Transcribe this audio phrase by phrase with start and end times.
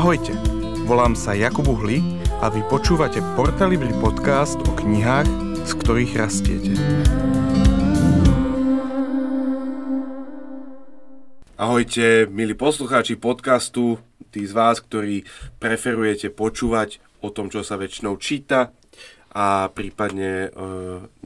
[0.00, 0.32] Ahojte,
[0.88, 2.00] volám sa Jakub Uhli
[2.40, 5.28] a vy počúvate Portalibri podcast o knihách,
[5.68, 6.72] z ktorých rastiete.
[11.60, 14.00] Ahojte, milí poslucháči podcastu,
[14.32, 15.28] tí z vás, ktorí
[15.60, 18.72] preferujete počúvať o tom, čo sa väčšinou číta
[19.36, 20.50] a prípadne e,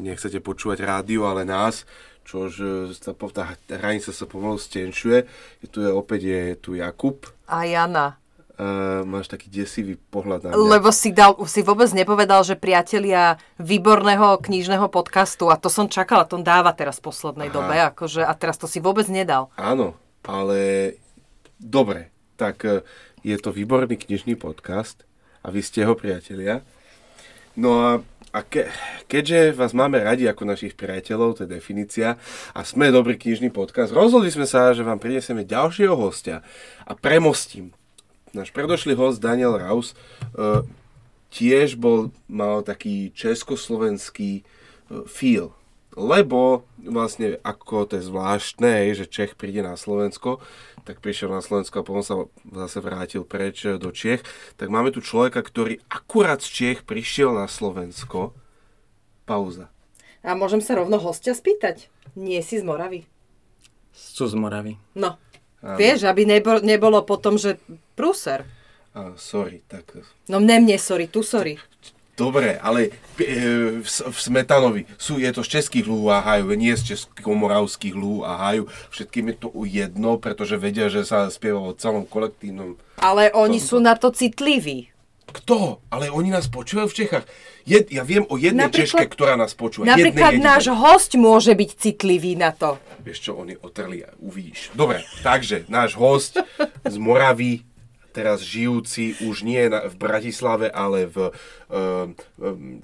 [0.02, 1.86] nechcete počúvať rádio, ale nás,
[2.26, 2.50] čož
[2.90, 5.18] e, tá hranica sa pomalu stenšuje.
[5.62, 7.22] Je tu je, opäť je tu Jakub.
[7.46, 8.23] A Jana.
[8.54, 10.78] Uh, máš taký desivý pohľad na mňa.
[10.78, 16.22] Lebo si, dal, si vôbec nepovedal, že priatelia výborného knižného podcastu, a to som čakala,
[16.22, 17.56] to dáva teraz v poslednej Aha.
[17.58, 19.50] dobe, akože, a teraz to si vôbec nedal.
[19.58, 20.94] Áno, ale
[21.58, 22.86] dobre, tak e,
[23.26, 25.02] je to výborný knižný podcast
[25.42, 26.62] a vy ste jeho priatelia.
[27.58, 27.92] No a,
[28.30, 28.70] a ke,
[29.10, 32.22] keďže vás máme radi ako našich priateľov, to je definícia,
[32.54, 36.46] a sme dobrý knižný podcast, rozhodli sme sa, že vám prinesieme ďalšieho hostia
[36.86, 37.74] a premostím
[38.34, 39.94] náš predošlý host Daniel Raus
[40.34, 40.66] uh,
[41.30, 45.54] tiež bol, mal taký československý uh, feel.
[45.94, 50.42] Lebo vlastne ako to je zvláštne, že Čech príde na Slovensko,
[50.82, 52.14] tak prišiel na Slovensko a potom sa
[52.50, 54.26] zase vrátil preč do Čech.
[54.58, 58.34] Tak máme tu človeka, ktorý akurát z Čech prišiel na Slovensko.
[59.24, 59.72] Pauza.
[60.20, 61.88] A môžem sa rovno hostia spýtať?
[62.18, 63.08] Nie si z Moravy?
[63.94, 64.76] Sú z Moravy.
[64.92, 65.16] No,
[65.64, 65.80] Áno.
[65.80, 67.56] Vieš, aby nebo, nebolo potom, že
[67.96, 68.44] prúser.
[68.92, 69.96] Áno, sorry, tak...
[70.28, 71.56] No mne, mne, sorry, tu sorry.
[72.14, 76.70] Dobre, ale e, v, v Smetanovi sú, je to z českých lúh a haju, nie
[76.70, 78.70] z českomoravských lúh a haju.
[78.94, 82.78] Všetkým je to jedno, pretože vedia, že sa spieva o celom kolektívnom...
[83.02, 84.93] Ale oni tom, sú na to citliví.
[85.34, 85.82] Kto?
[85.90, 87.24] Ale oni nás počúvajú v Čechách.
[87.66, 89.90] Je, ja viem o jednej napríklad, Češke, ktorá nás počúva.
[89.90, 92.78] Napríklad jednej, náš host môže byť citlivý na to.
[93.02, 94.70] Vieš čo, oni otrli a uvidíš.
[94.78, 96.38] Dobre, takže náš host
[96.86, 97.66] z Moravy,
[98.14, 101.34] teraz žijúci už nie na, v Bratislave, ale v,
[101.74, 102.06] uh,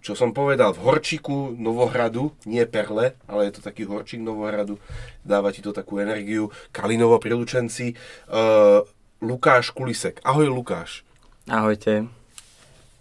[0.03, 4.83] čo som povedal, v Horčiku Novohradu, nie Perle, ale je to taký Horčík Novohradu,
[5.23, 8.83] dáva ti to takú energiu, Kalinovo pri Lučenci, uh,
[9.23, 10.19] Lukáš Kulisek.
[10.27, 11.07] Ahoj Lukáš.
[11.47, 12.20] Ahojte.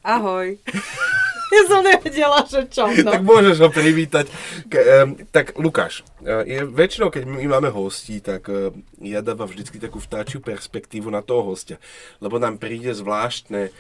[0.03, 0.55] Ahoj.
[1.55, 2.87] ja som nevedela, že čo.
[2.87, 3.11] No.
[3.11, 4.29] tak môžeš ho privítať.
[4.69, 8.71] Ke, um, tak Lukáš, uh, je, väčšinou keď my máme hostí, tak uh,
[9.01, 11.81] ja dávam vždycky takú vtáčiu perspektívu na toho hostia.
[12.21, 13.73] Lebo nám príde zvláštne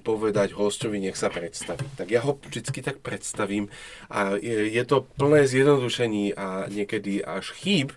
[0.00, 1.84] povedať hostovi, nech sa predstaví.
[1.96, 3.68] Tak ja ho vždycky tak predstavím
[4.08, 7.92] a je, je to plné zjednodušení a niekedy až chýb,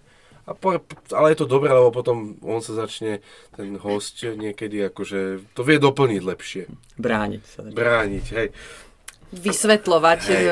[0.48, 0.80] a po,
[1.12, 3.20] ale je to dobré, lebo potom on sa začne,
[3.54, 6.64] ten host niekedy akože, to vie doplniť lepšie.
[6.96, 7.62] Brániť sa.
[7.68, 8.50] Brániť, hej
[9.32, 10.48] vysvetľovať hey.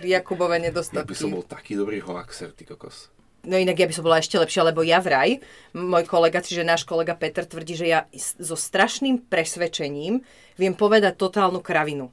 [0.00, 1.04] Jakubové nedostatky.
[1.04, 3.12] Ja by som bol taký dobrý hoaxer, ty kokos.
[3.44, 5.40] No inak ja by som bola ešte lepšia, lebo ja vraj,
[5.72, 10.20] môj kolega, čiže náš kolega Peter tvrdí, že ja so strašným presvedčením
[10.60, 12.12] viem povedať totálnu kravinu.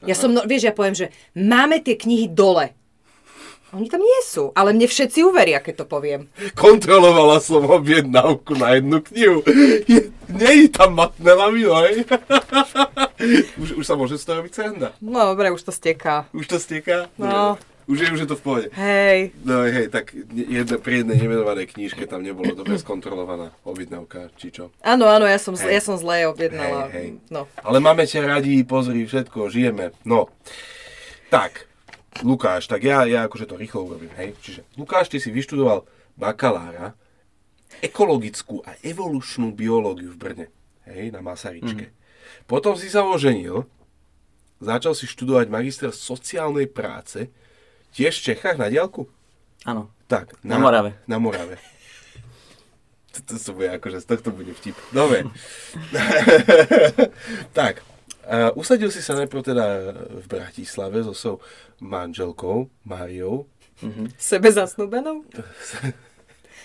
[0.00, 0.12] Aha.
[0.12, 2.76] Ja som, no, vieš, ja poviem, že máme tie knihy dole.
[3.76, 6.32] Oni tam nie sú, ale mne všetci uveria, keď to poviem.
[6.56, 9.44] Kontrolovala som objednávku na jednu knihu.
[9.84, 12.08] Je, nie je tam matné lamino, hej?
[13.62, 14.96] už, už sa môže z toho sranda.
[15.04, 16.24] No dobre, už to steká.
[16.32, 17.12] Už to steká?
[17.20, 17.60] No.
[17.88, 18.66] Už je, už je to v pohode.
[18.76, 19.32] Hej.
[19.44, 24.68] No hej, tak jedna, pri jednej nemenovanej knižke tam nebolo dobre skontrolovaná objednávka, či čo?
[24.84, 25.72] Áno, áno, ja som, hej.
[25.72, 26.92] ja som zle objednala.
[26.92, 27.08] Hej, hej.
[27.32, 27.48] No.
[27.60, 29.96] Ale máme ťa radi, pozri, všetko, žijeme.
[30.04, 30.28] No,
[31.28, 31.67] tak,
[32.22, 34.34] Lukáš, tak ja, ja akože to rýchlo urobím, hej.
[34.42, 35.86] Čiže Lukáš, ty si vyštudoval
[36.18, 36.98] bakalára,
[37.84, 40.46] ekologickú a evolučnú biológiu v Brne,
[40.88, 41.92] hej, na Masaryčke.
[41.92, 41.94] Mm.
[42.48, 43.68] Potom si sa oženil,
[44.58, 47.30] začal si študovať magister sociálnej práce,
[47.94, 49.06] tiež v Čechách na diálku?
[49.68, 49.92] Áno.
[50.08, 50.40] Tak.
[50.40, 50.90] Na, na Morave.
[51.06, 51.58] Na Morave.
[53.08, 54.76] To, to sa bude akože, z tohto bude vtip.
[54.92, 55.26] Dobre.
[57.56, 57.80] tak.
[58.54, 59.66] Usadil si sa najprv teda
[60.20, 61.38] v Bratislave so svojou
[61.80, 63.48] manželkou, Máriou.
[63.80, 64.06] Mm-hmm.
[64.20, 65.24] Sebe zasnúbenou?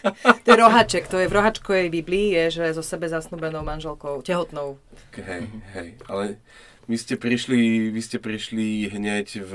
[0.44, 4.76] to je rohaček, to je v rohačkovej Biblii, je, že so sebe zasnúbenou manželkou, tehotnou.
[5.16, 5.48] Hej,
[5.78, 6.44] hej, ale
[6.92, 9.54] vy ste prišli, vy ste prišli hneď v,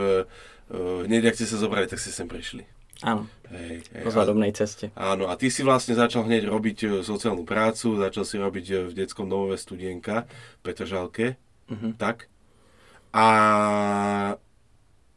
[0.73, 2.65] uh, hneď ak ste sa zobrali, tak ste sem prišli.
[3.05, 4.91] Áno, hej, hej, po zvadobnej ceste.
[4.99, 8.75] Áno, a ty si vlastne začal hneď robiť e, sociálnu prácu, začal si robiť e,
[8.91, 10.27] v detskom domove studienka
[10.59, 11.39] v Petržalke,
[11.69, 11.93] uh-huh.
[11.97, 12.33] tak?
[13.13, 13.27] A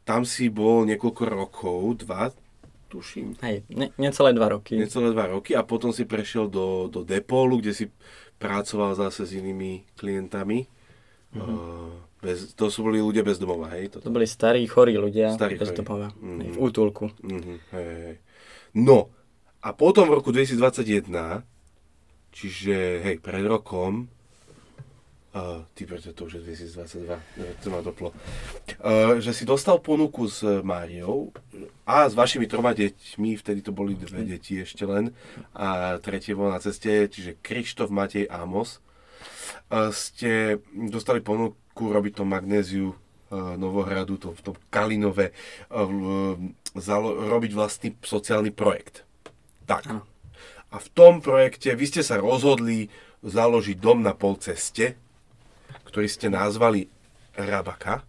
[0.02, 2.32] tam si bol niekoľko rokov, dva,
[2.92, 3.40] tuším.
[3.40, 4.76] Hej, ne, necelé dva roky.
[4.76, 7.84] Necelé dva roky a potom si prešiel do, do Depolu, kde si
[8.36, 10.68] pracoval zase s inými klientami.
[11.32, 11.56] Mm-hmm.
[11.56, 13.88] Uh, bez, to sú boli ľudia bez domova, hej?
[13.88, 14.10] Toto.
[14.10, 16.52] To boli starí, chorí ľudia starí, bez domova, mm-hmm.
[16.52, 17.08] v útulku.
[17.24, 17.56] Mm-hmm.
[17.72, 18.16] Hej, hej.
[18.76, 19.08] No,
[19.64, 21.08] a potom v roku 2021,
[22.34, 24.10] čiže hej, pred rokom,
[25.32, 28.12] Uh, ty preto to už je 2022, to ma doplo.
[28.84, 31.32] Uh, že si dostal ponuku s Máriou
[31.88, 35.16] a s vašimi troma deťmi, vtedy to boli dve deti ešte len,
[35.56, 38.84] a tretie bolo na ceste, čiže Krištof, Matej Amos.
[39.72, 45.32] Uh, ste dostali ponuku robiť to magnéziu uh, Novohradu, to, v tom Kalinove,
[45.72, 46.36] uh,
[46.76, 49.08] zalo, robiť vlastný sociálny projekt.
[49.64, 49.96] Tak.
[50.72, 52.92] A v tom projekte vy ste sa rozhodli
[53.24, 55.00] založiť dom na pol ceste,
[55.92, 56.88] ktorý ste nazvali
[57.36, 58.00] Rabaka.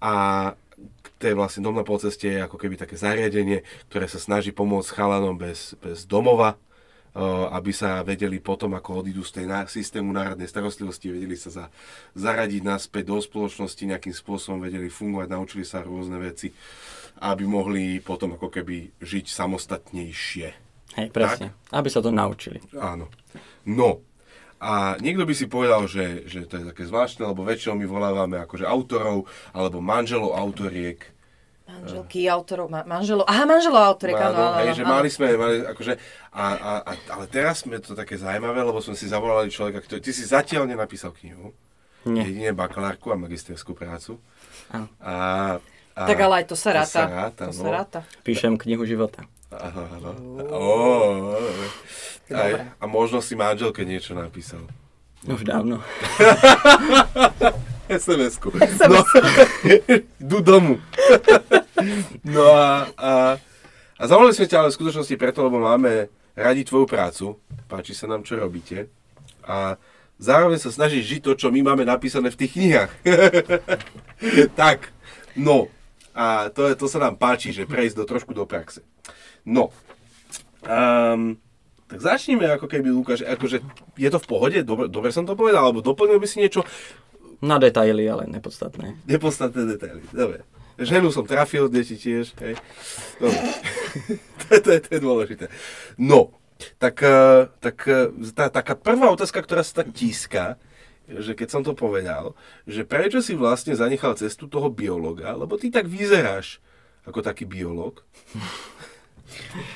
[0.00, 0.14] A
[1.18, 4.94] to je vlastne dom na polceste je ako keby také zariadenie, ktoré sa snaží pomôcť
[4.94, 7.20] chalanom bez, bez domova, eh,
[7.52, 11.64] aby sa vedeli potom, ako odídu z tej systému národnej starostlivosti, vedeli sa za,
[12.14, 16.54] zaradiť naspäť do spoločnosti, nejakým spôsobom vedeli fungovať, naučili sa rôzne veci,
[17.18, 20.48] aby mohli potom ako keby žiť samostatnejšie.
[20.96, 21.50] Hej, presne.
[21.50, 21.82] Tak?
[21.82, 22.62] Aby sa to naučili.
[22.78, 23.10] Áno.
[23.66, 24.06] No,
[24.58, 28.36] a niekto by si povedal, že, že to je také zvláštne, lebo väčšinou my volávame
[28.42, 31.14] akože autorov alebo manželov autoriek.
[31.68, 36.00] Manželky autorov, ma, manželov, aha, manželov autoriek, áno, áno, hej, že mali sme, mali, akože,
[36.32, 40.00] a, a, a, ale teraz sme to také zaujímavé, lebo sme si zavolali človeka, ktorý,
[40.00, 41.52] ty si zatiaľ nenapísal knihu.
[42.08, 42.24] Nie.
[42.24, 44.16] Jedine bakalárku a magisterskú prácu.
[44.72, 44.88] Áno.
[44.96, 45.14] A,
[45.92, 47.04] a, tak ale aj to sa ráta.
[47.04, 47.60] To sa ráta, to no.
[47.60, 48.00] sa ráta.
[48.24, 49.28] Píšem knihu života.
[49.52, 50.10] Áno, áno.
[50.48, 51.36] Oh.
[52.28, 54.60] Aj, a možno si manželke niečo napísal.
[55.24, 55.80] Už dávno.
[57.88, 58.52] SMS-ku.
[58.84, 59.00] No,
[60.22, 60.76] idú domu.
[62.36, 63.12] no a, a,
[63.96, 67.40] a zavolali sme ťa ale v skutočnosti preto, lebo máme radi tvoju prácu.
[67.64, 68.92] Páči sa nám, čo robíte.
[69.48, 69.80] A
[70.20, 72.92] zároveň sa snažíš žiť to, čo my máme napísané v tých knihách.
[74.60, 74.92] tak,
[75.32, 75.72] no.
[76.12, 78.84] A to, to sa nám páči, že prejsť do, trošku do praxe.
[79.48, 79.72] No.
[80.66, 81.40] Um,
[81.88, 83.64] tak začneme ako keby, Lukáš, akože
[83.96, 84.58] je to v pohode?
[84.60, 85.72] Dobre, dobre som to povedal?
[85.72, 86.60] Alebo doplnil by si niečo?
[87.40, 89.08] Na detaily, ale nepodstatné.
[89.08, 90.44] Nepodstatné detaily, dobre.
[90.78, 92.54] Ženu som trafil, deti tiež, hej.
[93.18, 93.40] Dobre.
[94.46, 95.44] to, to, je, to je dôležité.
[95.98, 96.36] No,
[96.76, 100.60] tak, eh, tak eh, tá, taká prvá otázka, ktorá sa tak tíska,
[101.08, 102.36] že keď som to povedal,
[102.68, 106.60] že prečo si vlastne zanechal cestu toho biologa, lebo ty tak vyzeráš
[107.08, 108.04] ako taký biolog.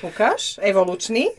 [0.04, 1.32] Ukáž, evolučný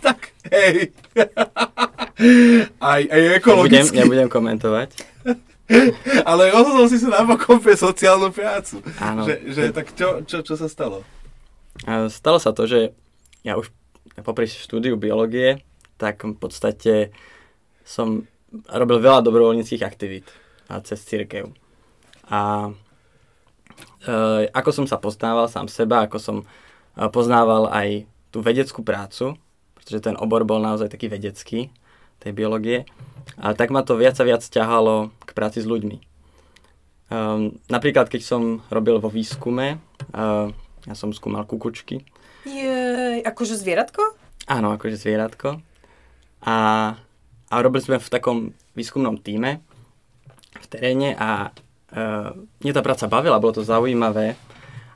[0.06, 0.92] tak hej.
[2.92, 3.96] aj, aj ekologicky.
[3.96, 4.88] Nebudem, nebudem komentovať.
[6.30, 8.82] Ale rozhodol si sa napokon pre sociálnu prácu.
[8.98, 9.22] Áno.
[9.22, 11.06] Že, že, tak čo, čo, čo sa stalo?
[12.10, 12.90] Stalo sa to, že
[13.46, 13.70] ja už
[14.20, 15.62] popri štúdiu biológie,
[15.96, 17.14] tak v podstate
[17.86, 18.26] som
[18.66, 20.26] robil veľa dobrovoľníckých aktivít
[20.66, 21.54] a cez církev.
[22.26, 22.70] A
[24.04, 24.12] e,
[24.50, 26.36] ako som sa poznával sám seba, ako som
[27.14, 28.04] poznával aj
[28.34, 29.38] tú vedeckú prácu,
[29.90, 31.74] pretože ten obor bol naozaj taký vedecký,
[32.22, 32.86] tej biológie.
[33.42, 35.98] A tak ma to viac a viac ťahalo k práci s ľuďmi.
[37.10, 39.82] Um, napríklad, keď som robil vo výskume,
[40.14, 40.46] uh,
[40.86, 42.06] ja som skúmal kukučky.
[42.46, 44.14] Je, akože zvieratko?
[44.46, 45.58] Áno, akože zvieratko.
[46.46, 46.56] A,
[47.50, 48.38] a robili sme v takom
[48.78, 49.58] výskumnom týme
[50.54, 52.30] v teréne a uh,
[52.62, 54.38] mne tá práca bavila, bolo to zaujímavé,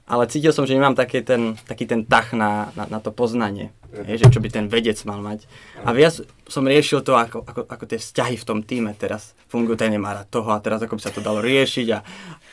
[0.06, 3.74] ale cítil som, že nemám taký ten, taký ten tah na, na, na to poznanie,
[4.02, 5.46] je, že čo by ten vedec mal mať.
[5.86, 6.18] A viac
[6.50, 10.18] som riešil to, ako, ako, ako tie vzťahy v tom týme teraz fungujú, ten nemá
[10.18, 11.98] rád toho a teraz ako by sa to dalo riešiť a,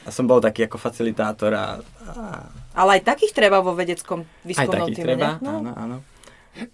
[0.06, 1.52] a som bol taký ako facilitátor.
[1.58, 2.14] A, a...
[2.78, 5.42] Ale aj takých treba vo vedeckom výskumnom týme, treba, ne?
[5.42, 5.52] No.
[5.58, 5.98] áno, áno.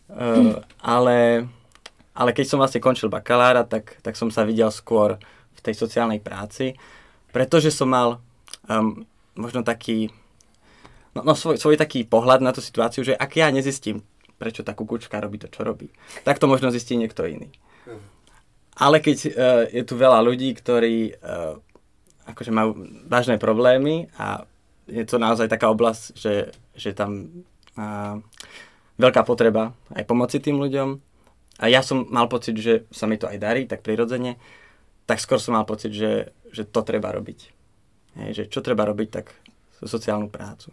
[0.10, 1.48] Uh, ale,
[2.12, 5.22] ale keď som vlastne končil bakalára, tak, tak som sa videl skôr
[5.54, 6.76] v tej sociálnej práci,
[7.30, 8.18] pretože som mal
[8.68, 9.06] um,
[9.38, 10.10] možno taký
[11.14, 14.02] no, no svoj, svoj taký pohľad na tú situáciu, že ak ja nezistím,
[14.38, 15.90] prečo tá kukučka robí to, čo robí,
[16.22, 17.50] tak to možno zistí niekto iný.
[18.78, 19.32] Ale keď uh,
[19.74, 21.58] je tu veľa ľudí, ktorí uh,
[22.30, 22.78] akože majú
[23.10, 24.46] vážne problémy a
[24.86, 28.22] je to naozaj taká oblasť, že, že tam uh,
[29.02, 30.90] veľká potreba aj pomoci tým ľuďom.
[31.58, 34.38] A ja som mal pocit, že sa mi to aj darí, tak prirodzene,
[35.10, 37.40] tak skôr som mal pocit, že, že to treba robiť.
[38.22, 39.34] Hej, že čo treba robiť, tak
[39.82, 40.70] sociálnu prácu.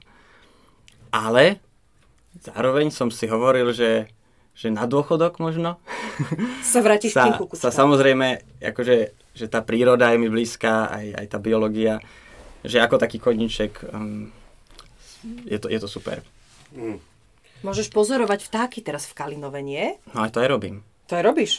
[1.08, 1.60] Ale
[2.42, 4.10] zároveň som si hovoril, že,
[4.56, 5.78] že na dôchodok možno
[6.62, 8.96] sa vrátiš sa, sa samozrejme, akože,
[9.34, 12.02] že tá príroda je mi blízka, aj, aj tá biológia,
[12.64, 14.32] že ako taký kodníček um,
[15.44, 16.24] je, to, je to super.
[16.74, 16.98] Mm.
[17.64, 19.96] Môžeš pozorovať vtáky teraz v Kalinove, nie?
[20.12, 20.84] No aj to aj robím.
[21.08, 21.52] To aj robíš?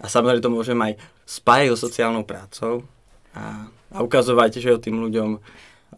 [0.00, 0.96] A samozrejme to môžem aj
[1.28, 2.88] spájať so sociálnou prácou
[3.36, 5.38] a, a ukazovať, že o tým ľuďom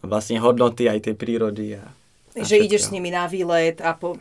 [0.03, 1.87] vlastne hodnoty aj tej prírody a
[2.37, 4.19] že ideš s nimi na výlet a po,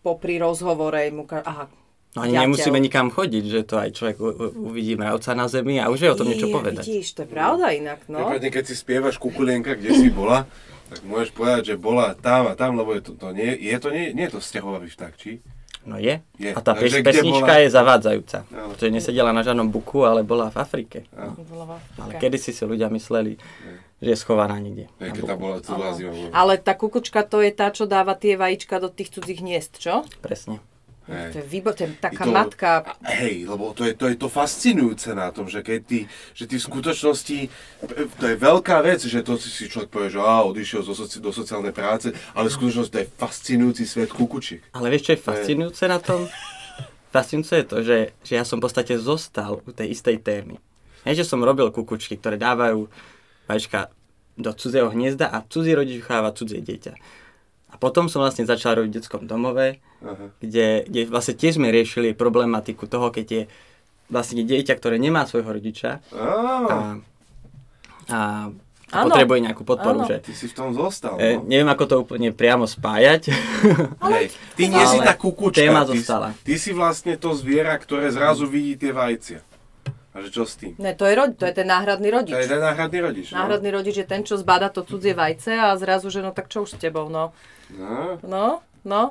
[0.00, 1.42] po pri rozhovore ukáž...
[1.42, 1.66] Aha,
[2.10, 2.44] No ani ďateľ.
[2.48, 6.00] nemusíme nikam chodiť, že to aj človek u- u- uvidí mravca na zemi a už
[6.00, 6.80] je o tom niečo povedať.
[6.80, 8.24] Vidíš, to je pravda inak, no.
[8.24, 10.48] Prípadne, keď si spievaš kukulienka, kde si bola,
[10.88, 13.88] tak môžeš povedať, že bola tam a tam, lebo je to, to nie, je to,
[13.90, 15.44] nie, nie je to vzťahovavý vták, či?
[15.84, 16.24] No je.
[16.34, 16.50] Je.
[16.50, 17.60] A tá Takže pesnička bola?
[17.60, 18.38] je zavádzajúca.
[18.48, 18.72] Áno.
[18.72, 21.04] Pretože nesedela na žiadnom buku, ale bola v Afrike.
[21.44, 22.22] Bola v Ale Afrike.
[22.24, 23.36] kedysi si ľudia mysleli,
[24.02, 24.92] že je schovaná niekde.
[25.00, 26.12] Na keď tam bola celá zima.
[26.32, 30.04] Ale tá kukučka to je tá, čo dáva tie vajíčka do tých cudzích hniezd, čo?
[30.20, 30.60] Presne.
[31.06, 31.32] Hej.
[31.32, 32.70] To je výbor, to je taká I to- matka.
[33.06, 35.98] Hej, lebo to je, to je to fascinujúce na tom, že keď ty,
[36.34, 37.38] že ty v skutočnosti,
[38.18, 41.22] to je veľká vec, že to si si človek povie, že á, odišiel zo soci,
[41.22, 44.66] do sociálnej práce, ale v skutočnosti to je fascinujúci svet kukučiek.
[44.74, 46.26] Ale vieš, čo je fascinujúce na tom?
[47.14, 50.58] Fascinujúce je to, že, že ja som v podstate zostal u tej istej témy.
[51.06, 52.90] Nie, že som robil kukučky, ktoré dávajú
[53.46, 53.90] vajíčka
[54.36, 56.94] do cudzieho hniezda a cudzí rodič vycháva cudzie dieťa.
[57.66, 60.30] A potom som vlastne začal robiť v detskom domove, Aha.
[60.38, 63.42] kde, kde vlastne tiež sme riešili problematiku toho, keď je
[64.06, 66.96] vlastne dieťa, ktoré nemá svojho rodiča a,
[68.06, 68.18] a
[68.94, 69.10] Áno.
[69.10, 70.06] potrebuje nejakú podporu.
[70.06, 71.50] Že, ty si v tom zostal, e, no.
[71.50, 73.34] neviem, ako to úplne priamo spájať.
[74.14, 76.28] Hej, ty nie si Ale tá kukučka, téma ty, zostala.
[76.46, 79.42] ty si vlastne to zviera, ktoré zrazu vidí tie vajcia.
[80.16, 80.72] A že čo s tým?
[80.76, 82.32] Ne, to je, ro- to je ten náhradný rodič.
[82.32, 83.36] To je ten náhradný rodič, no.
[83.38, 86.64] Náhradný rodič je ten, čo zbada to cudzie vajce a zrazu, že no tak čo
[86.64, 87.36] už s tebou, no.
[87.68, 89.02] No, No, no,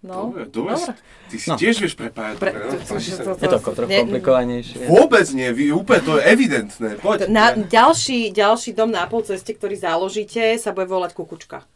[0.00, 0.18] no.
[0.30, 0.78] dobre, dobre.
[0.78, 0.94] Dobre.
[1.26, 1.56] Ty si No.
[1.56, 2.36] tiež vieš prepájať.
[2.38, 4.78] Pre- dobre, no, to- to- to- je to trochu Ne- komplikovanejšie.
[4.86, 6.88] Vôbec nie, vy, úplne to je evidentné.
[6.96, 7.26] Poď.
[7.26, 11.66] Na, ďalší, ďalší dom na polceste, ktorý založíte, sa bude volať Kukučka.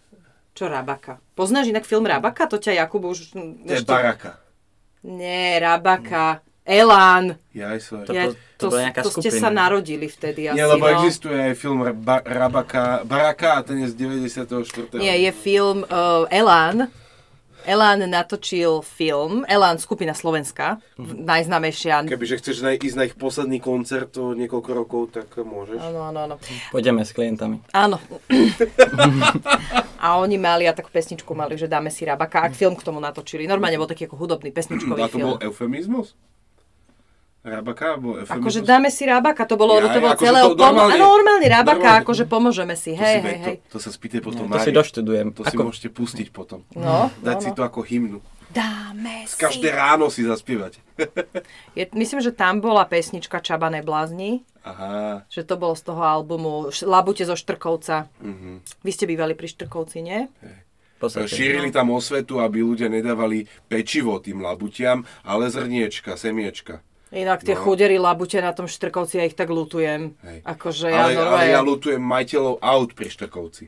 [0.53, 1.19] Čo Rabaka?
[1.35, 2.47] Poznáš inak film Rabaka?
[2.47, 3.35] To ťa Jakub už...
[3.35, 4.39] To je baraka.
[5.03, 6.45] Nie, Rabaka.
[6.63, 7.35] Elán.
[7.51, 8.05] Ja aj svoj.
[8.05, 8.25] To- Ja,
[8.57, 9.41] to bola nejaká to ste skupina.
[9.41, 10.95] sa narodili vtedy asi, Nie, lebo no.
[10.97, 14.95] existuje aj film ba- Rabaka, Baraka a ten je z 94.
[14.95, 16.87] Nie, je film uh, Elán.
[17.65, 21.23] Elán natočil film, Elán skupina Slovenska, Mhm.
[21.25, 22.03] najznámejšia.
[22.05, 25.79] Kebyže chceš na, ísť na ich posledný koncert o niekoľko rokov, tak môžeš.
[25.79, 26.37] Áno, áno, áno.
[26.71, 27.63] Pôjdeme s klientami.
[27.73, 28.03] Áno.
[29.97, 32.43] a oni mali, a takú pesničku mali, že dáme si Rabaka.
[32.43, 33.47] A film k tomu natočili.
[33.47, 35.29] Normálne bol taký ako hudobný pesničkový A to film.
[35.29, 36.19] bol eufemizmus?
[37.43, 37.99] Rabaka?
[38.31, 41.47] Akože dáme si Rabaka, to bolo, Ja, to bolo akože celé to normálne- Áno, normálne
[41.51, 43.57] Rabaka, normálne- akože pomôžeme si, To, hej, si, hej, hej.
[43.67, 45.27] to, to sa spýtaj potom To si doštudujem.
[45.35, 45.63] To si Ako?
[45.67, 46.63] môžete pustiť potom.
[46.73, 47.57] No, Dať no, si no.
[47.59, 48.19] to ako hymnu.
[48.49, 49.35] Dáme si.
[49.35, 50.79] Každé ráno si zaspievať.
[51.79, 55.27] Je, myslím, že tam bola pesnička Čaba neblázni, Aha.
[55.27, 58.07] že to bolo z toho albumu Labute zo Štrkovca.
[58.23, 58.63] Mhm.
[58.87, 60.31] Vy ste bývali pri Štrkovci, nie?
[61.01, 61.27] V podstate.
[61.27, 66.79] Šírili tam osvetu, aby ľudia nedávali pečivo tým labutiam, ale zrniečka, semiečka.
[67.13, 67.61] Inak tie No.
[67.61, 70.17] chudery labute na tom Štrkovci, ja ich tak lutujem.
[70.25, 70.39] Hej.
[70.49, 71.53] Akože ja ale, ale normálne...
[71.53, 73.65] ja lutujem majiteľov aut pri Štrkovci.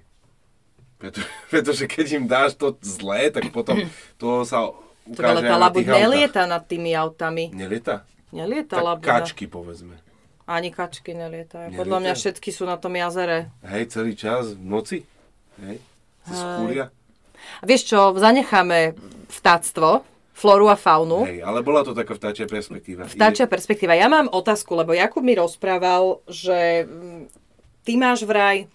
[0.97, 1.21] Preto,
[1.53, 3.77] pretože keď im dáš to zlé, tak potom
[4.21, 4.73] to sa
[5.05, 7.53] To ale ukáže tá aj na labuť nelieta nad tými autami.
[7.53, 8.09] Nelieta?
[8.33, 10.01] Nelieta Tak kačky, povedzme.
[10.49, 11.69] Ani kačky nelietajú.
[11.73, 11.81] Nelietajú?
[11.85, 13.53] Podľa mňa všetky sú na tom jazere.
[13.65, 14.99] Hej, celý čas, v noci.
[15.61, 15.85] Hej,
[16.25, 16.87] sa skúria.
[17.61, 18.97] Vieš čo, zanecháme
[19.29, 21.23] vtáctvo, flóru a faunu.
[21.25, 23.07] Hej, ale bola to taká vtáčia perspektíva.
[23.07, 23.95] Vtáčia perspektíva.
[23.95, 27.23] Ja mám otázku, lebo Jakub mi rozprával, že mm,
[27.87, 28.67] ty máš vraj,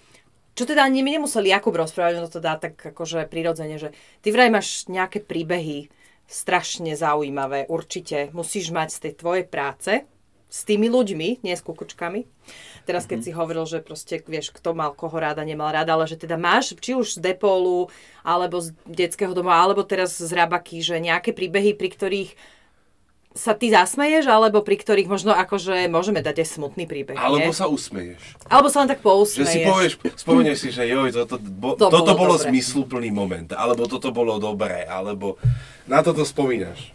[0.55, 3.91] čo teda ani mi nemusel Jakub rozprávať, ono to dá tak akože prirodzene, že
[4.23, 5.91] ty vraj máš nejaké príbehy
[6.29, 8.31] strašne zaujímavé, určite.
[8.31, 9.91] Musíš mať z tej tvojej práce,
[10.49, 12.25] s tými ľuďmi, nie s kukučkami.
[12.83, 16.17] Teraz keď si hovoril, že proste vieš, kto mal koho ráda, nemal ráda, ale že
[16.17, 17.93] teda máš, či už z Depolu,
[18.25, 22.31] alebo z detského domova, alebo teraz z Rabaky, že nejaké príbehy, pri ktorých
[23.29, 27.55] sa ty zasmeješ, alebo pri ktorých možno akože môžeme dať aj smutný príbeh, Alebo nie?
[27.55, 28.17] sa usmeješ.
[28.49, 29.53] Alebo sa len tak Že pousmeješ.
[29.53, 33.85] si povieš, spomenieš si, že joj, toto, bo, To toto bolo bolo zmysluplný moment, alebo
[33.85, 35.37] toto bolo dobré, alebo
[35.85, 36.89] na toto spomínaš.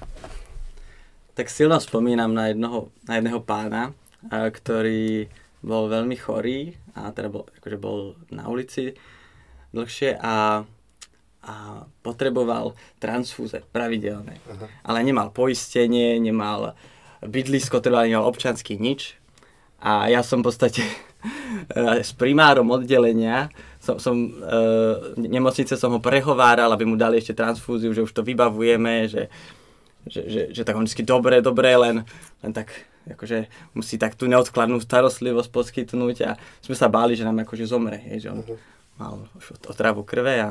[1.35, 3.91] Tak silno spomínam na jednoho, na jedného pána,
[4.31, 5.27] a, ktorý
[5.65, 8.95] bol veľmi chorý a teda bol, akože bol na ulici
[9.75, 10.63] dlhšie a,
[11.43, 11.55] a
[12.07, 14.39] potreboval transfúze pravidelné.
[14.87, 16.79] Ale nemal poistenie, nemal
[17.25, 19.19] bydlisko, teda nemal občanský nič.
[19.83, 20.85] A ja som v podstate
[22.05, 23.49] s primárom oddelenia
[23.81, 24.29] som, som e,
[25.29, 29.29] nemocnice som ho prehováral, aby mu dali ešte transfúziu, že už to vybavujeme, že,
[30.09, 32.05] že, že, že tak on vždy dobre, dobre, len,
[32.45, 32.73] len tak
[33.05, 36.31] akože musí tak tú neodkladnú starostlivosť poskytnúť a
[36.65, 38.41] sme sa báli, že nám akože zomre, hej, že on
[38.97, 40.49] mal už otravu krve a,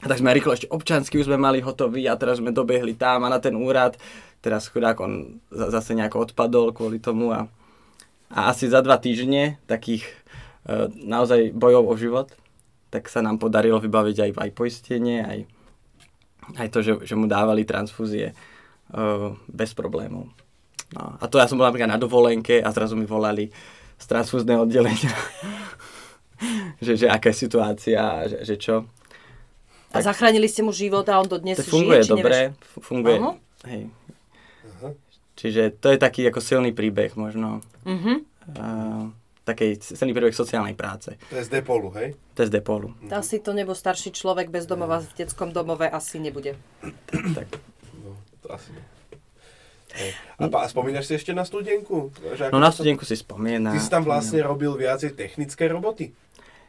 [0.00, 3.28] a tak sme rýchlo ešte občansky už sme mali hotový a teraz sme dobehli tam
[3.28, 4.00] a na ten úrad,
[4.40, 7.44] teraz chudák on za- zase nejako odpadol kvôli tomu a,
[8.32, 10.08] a asi za dva týždne takých
[10.64, 12.28] e, naozaj bojov o život,
[12.88, 15.38] tak sa nám podarilo vybaviť aj, aj poistenie, aj,
[16.56, 18.32] aj to, že, že mu dávali transfúzie
[19.48, 20.28] bez problémov.
[20.88, 23.52] No, a to ja som bol napríklad na dovolenke a zrazu mi volali
[24.00, 25.12] z transfúzneho oddelenia,
[26.84, 28.88] že, že aká je situácia, že, že čo.
[29.92, 32.68] A zachránili ste mu život a on to dnes To funguje žije, či dobre, nevieš?
[32.72, 33.16] fu- funguje.
[33.20, 33.30] Áno.
[33.68, 33.82] Hej.
[35.38, 37.62] Čiže to je taký ako silný príbeh možno.
[37.86, 38.12] Mhm.
[38.48, 39.12] Uh,
[39.46, 41.14] taký silný príbeh sociálnej práce.
[41.30, 42.16] To je z Depolu, hej?
[42.34, 42.90] To je z Depolu.
[43.08, 46.58] Asi to nebo starší človek bez domova v detskom domove asi nebude.
[47.12, 47.48] Tak.
[47.54, 47.77] To
[48.50, 48.72] asi.
[50.38, 52.12] A, a spomínaš si ešte na studenku?
[52.36, 53.74] Že No na studenku si spomínam.
[53.74, 56.12] Ty si tam vlastne robil viacej technické roboty?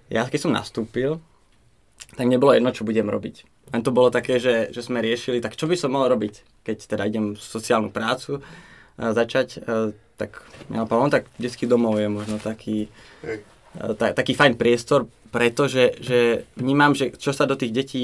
[0.10, 1.22] Ja keď som nastúpil,
[2.16, 3.46] tak nebolo jedno, čo budem robiť.
[3.70, 6.78] Len to bolo také, že, že sme riešili, tak čo by som mohol robiť, keď
[6.90, 8.42] teda idem sociálnu prácu
[8.98, 10.42] a začať, e, tak
[10.74, 12.90] ja no tak detský domov je možno taký,
[13.22, 13.46] Hej.
[13.76, 18.04] E, ta, taký fajn priestor, pretože že vnímam, že čo sa do tých detí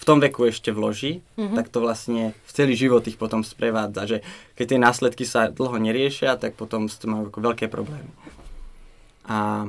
[0.00, 1.56] v tom veku ešte vloží, mm-hmm.
[1.58, 4.18] tak to vlastne v celý život ich potom sprevádza, že
[4.54, 8.10] keď tie následky sa dlho neriešia, tak potom s tým majú veľké problémy.
[9.26, 9.66] A,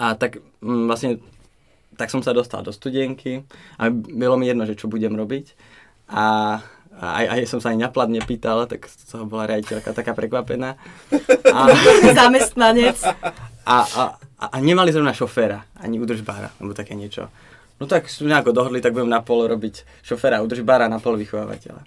[0.00, 1.20] a tak mm, vlastne
[1.96, 3.44] tak som sa dostal do studienky
[3.76, 5.52] a bylo mi jedno, že čo budem robiť.
[6.08, 6.58] A,
[7.00, 10.76] a aj, aj som sa aj napladne pýtal, tak toho bola riaditeľka taká prekvapená.
[11.48, 11.58] A,
[12.18, 13.00] Zamestnanec.
[13.64, 14.02] a, a,
[14.38, 17.32] a nemali zrovna šoféra, ani udržbára, alebo také niečo.
[17.80, 21.82] No tak sme nejako dohodli, tak budem na pol robiť šoféra, udržbára, na pol vychovávateľa.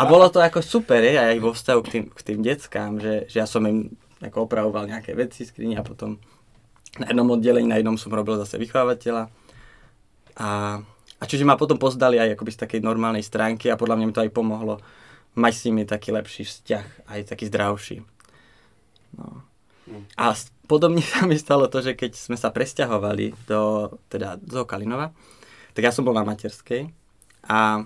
[0.00, 3.28] A bolo to ako super, je, aj vo vzťahu k tým, k tým deckám, že,
[3.28, 3.92] že ja som im
[4.24, 6.16] ako opravoval nejaké veci, skrini a potom
[6.96, 9.28] na jednom oddelení, na jednom som robil zase vychovávateľa.
[10.40, 10.80] A,
[11.18, 14.14] a čiže ma potom pozdali aj akoby z takej normálnej stránky a podľa mňa mi
[14.14, 14.82] to aj pomohlo
[15.34, 17.96] mať s nimi taký lepší vzťah, aj taký zdravší.
[19.18, 19.42] No.
[20.16, 24.62] A s- podobne sa mi stalo to, že keď sme sa presťahovali do, teda do
[24.66, 25.10] Kalinova,
[25.74, 26.86] tak ja som bol na materskej
[27.50, 27.82] a,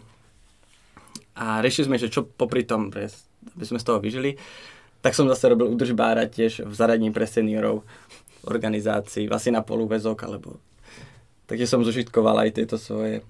[1.34, 4.36] a riešili sme, že čo popri tom, aby sme z toho vyžili,
[5.00, 7.86] tak som zase robil udržbára tiež v zaraní pre seniorov
[8.42, 10.60] v organizácii, vlastne na polúvezok, alebo
[11.48, 13.24] takže som zužitkoval aj tieto svoje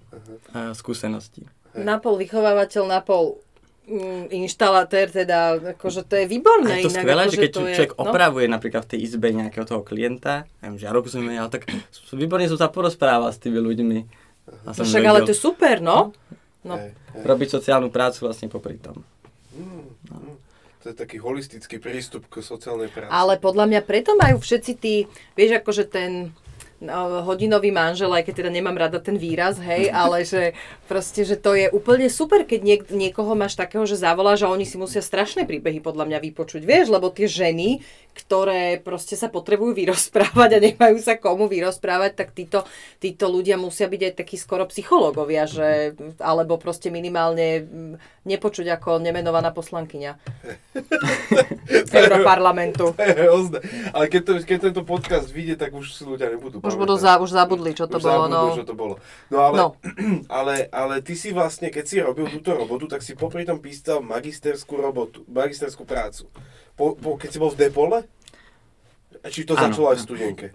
[0.53, 1.47] uh, skúsenosti.
[1.79, 3.39] Napol vychovávateľ, napol
[3.87, 5.39] mm, inštalatér, teda
[5.79, 6.75] akože to je výborné.
[6.75, 8.01] A je to inak, skvelé, akože že keď to je, človek no.
[8.03, 11.71] opravuje napríklad v tej izbe nejakého toho klienta, neviem, že ja rok som ale tak
[12.11, 13.99] výborne som sa porozprával s tými ľuďmi.
[14.67, 16.11] A No som však ale vedel to je super, no.
[16.67, 17.23] No, Hej, hej.
[17.23, 19.07] robiť sociálnu prácu vlastne popri tom.
[20.83, 23.11] To je taký holistický prístup k sociálnej práci.
[23.11, 26.48] ale podľa mňa preto majú všetci tí, vieš, akože ten no,
[27.27, 30.55] hodinový manžel, aj keď teda nemám rada ten výraz, hej, ale že
[30.87, 34.63] proste, že to je úplne super, keď niek- niekoho máš takého, že zavoláš a oni
[34.63, 37.83] si musia strašné príbehy podľa mňa vypočuť, vieš, lebo tie ženy,
[38.15, 42.67] ktoré proste sa potrebujú vyrozprávať a nemajú sa komu vyrozprávať, tak títo,
[42.99, 48.99] títo ľudia musia byť aj takí skoro psychológovia, že, alebo proste minimálne mm, nepočuť ako
[48.99, 50.19] nemenovaná poslankyňa
[52.03, 52.93] Europarlamentu.
[53.95, 57.17] Ale keď, to, keď tento podcast vyjde, tak už si ľudia nebudú Už, budú za,
[57.17, 58.25] už zabudli, čo to Už bolo.
[58.27, 58.55] zabudnú, No.
[58.55, 58.95] čo to bolo.
[59.29, 59.67] No ale, No.
[60.31, 63.99] ale, ale ty si vlastne, keď si robil túto robotu, tak si popri tom písal
[64.01, 66.29] magisterskú robotu, magisterskú prácu.
[66.73, 67.99] Po, po, keď si bol v Depole?
[69.19, 70.47] A Či to začalo aj v studienke?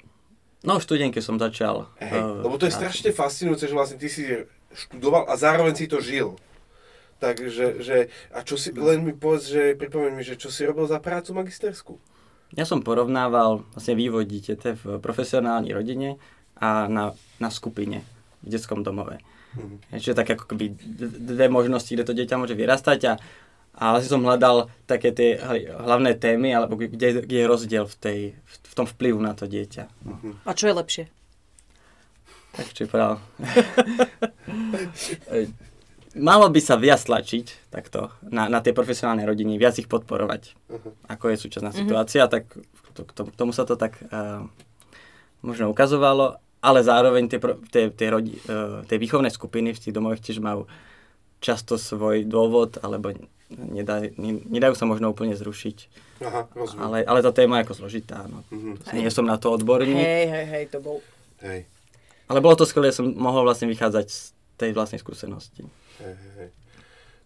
[0.61, 1.91] No v študentke som začal.
[1.99, 4.23] Hej, eh, lebo to je strašne fascinujúce, že vlastne ty si
[4.71, 6.39] študoval a zároveň si to žil.
[7.19, 7.97] Takže, že,
[8.29, 11.31] a čo si, len mi povedz, že pripomeň mi, že čo si robil za prácu
[11.31, 11.95] magisterskú?
[12.53, 16.21] Ja som porovnával vlastne vývoj díťete v profesionálnej rodine
[16.57, 18.05] a na, na skupine
[18.45, 19.17] v detskom domove.
[19.57, 19.97] Mhm.
[19.97, 20.65] Čiže tak ako keby
[21.21, 23.13] dve možnosti, kde to dieťa môže vyrastať a,
[23.77, 27.95] a vlastne som hľadal také tie hl- hlavné témy, alebo kde, kde je rozdiel v,
[27.97, 29.89] tej, v tom vplyvu na to dieťa.
[30.05, 30.37] No.
[30.45, 31.05] A čo je lepšie?
[32.53, 33.17] Tak povedal.
[36.13, 40.53] Malo by sa viac tlačiť takto na, na tie profesionálne rodiny, viac ich podporovať,
[41.09, 42.45] ako je súčasná situácia, tak
[42.93, 44.45] to, k tomu, tomu sa to tak uh,
[45.41, 47.41] možno ukazovalo, ale zároveň tie,
[47.73, 50.69] tie, tie, rodi, uh, tie výchovné skupiny v tých domoch tiež majú
[51.41, 53.11] často svoj dôvod, alebo
[53.51, 55.77] nedá, ne, nedajú sa možno úplne zrušiť.
[56.23, 56.81] Aha, rozumiem.
[56.85, 58.23] Ale, ale tá téma je ako zložitá.
[58.29, 58.45] No.
[58.53, 58.95] Mhm.
[58.95, 59.97] Nie som na to odborník.
[59.97, 61.03] Hej, hej, hej, to bol...
[61.43, 61.67] Hej,
[62.31, 65.67] Ale bolo to skvelé, som mohol vlastne vychádzať z tej vlastnej skúsenosti.
[65.99, 66.49] Hej, hej.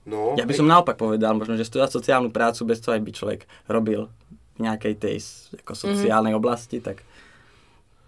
[0.08, 3.43] No, Ja by som naopak povedal, možno, že študovať sociálnu prácu bez toho, aby človek
[3.67, 4.08] robil
[4.56, 5.17] v nejakej tej
[5.62, 7.03] ako sociálnej oblasti, tak,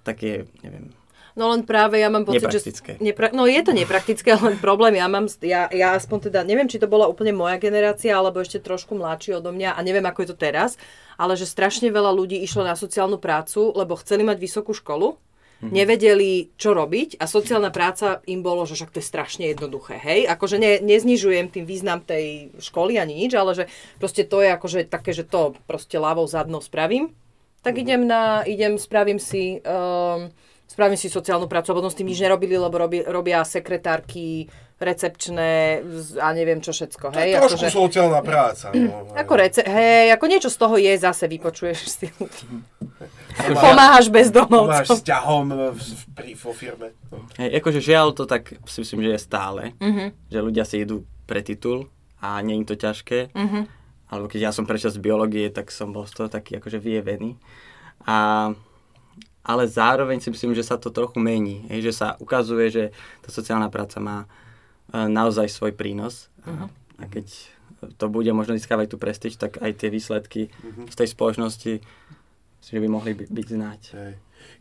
[0.07, 0.95] tak je, neviem,
[1.37, 2.75] No len práve ja mám pocit, že...
[2.99, 6.83] Nepra- no je to nepraktické, len problém, ja mám, ja, ja aspoň teda, neviem, či
[6.83, 10.29] to bola úplne moja generácia, alebo ešte trošku mladší odo mňa a neviem, ako je
[10.33, 10.75] to teraz,
[11.15, 15.15] ale že strašne veľa ľudí išlo na sociálnu prácu, lebo chceli mať vysokú školu
[15.61, 20.23] nevedeli, čo robiť a sociálna práca im bolo, že však to je strašne jednoduché, hej?
[20.27, 23.67] Akože ne, neznižujem tým význam tej školy ani nič, ale že
[23.99, 27.11] proste to je akože také, že to proste ľavou zadnou spravím,
[27.59, 27.81] tak Mhm.
[27.83, 30.31] idem na, idem, spravím si, um,
[30.63, 34.47] spravím si sociálnu prácu a potom s tým nič nerobili, lebo robí, robia sekretárky,
[34.79, 35.83] recepčné
[36.17, 37.35] a neviem čo všetko, hej?
[37.35, 38.71] Trošku akože, sociálna práca.
[38.71, 39.11] No.
[39.11, 42.07] ako rece- hej, ako niečo z toho je, zase vypočuješ si.
[42.15, 44.95] Pomáha- Pomáhaš Pomáhaš bezdomovcom.
[44.95, 45.79] s ťahom v,
[46.11, 46.87] pri, vo firme.
[47.11, 47.27] No.
[47.35, 49.63] Hej, akože žiaľ to tak si myslím, že je stále.
[49.79, 50.15] Mhm.
[50.27, 53.35] Že ľudia si idú pre titul a nie je to ťažké.
[53.35, 53.59] Mhm.
[54.09, 57.37] Alebo keď ja som prešiel z biológie, tak som bol z toho taký akože vyjevený.
[58.07, 58.49] A,
[59.43, 61.69] ale zároveň si myslím, že sa to trochu mení.
[61.69, 62.83] Hej, že sa ukazuje, že
[63.21, 64.25] tá sociálna práca má
[64.93, 66.29] naozaj svoj prínos.
[66.45, 67.29] A, a keď
[67.95, 70.51] to bude možno získavať tú prestíž, tak aj tie výsledky
[70.89, 71.73] z tej spoločnosti
[72.59, 73.81] že by mohli by, byť znáť.
[73.95, 74.13] Hej.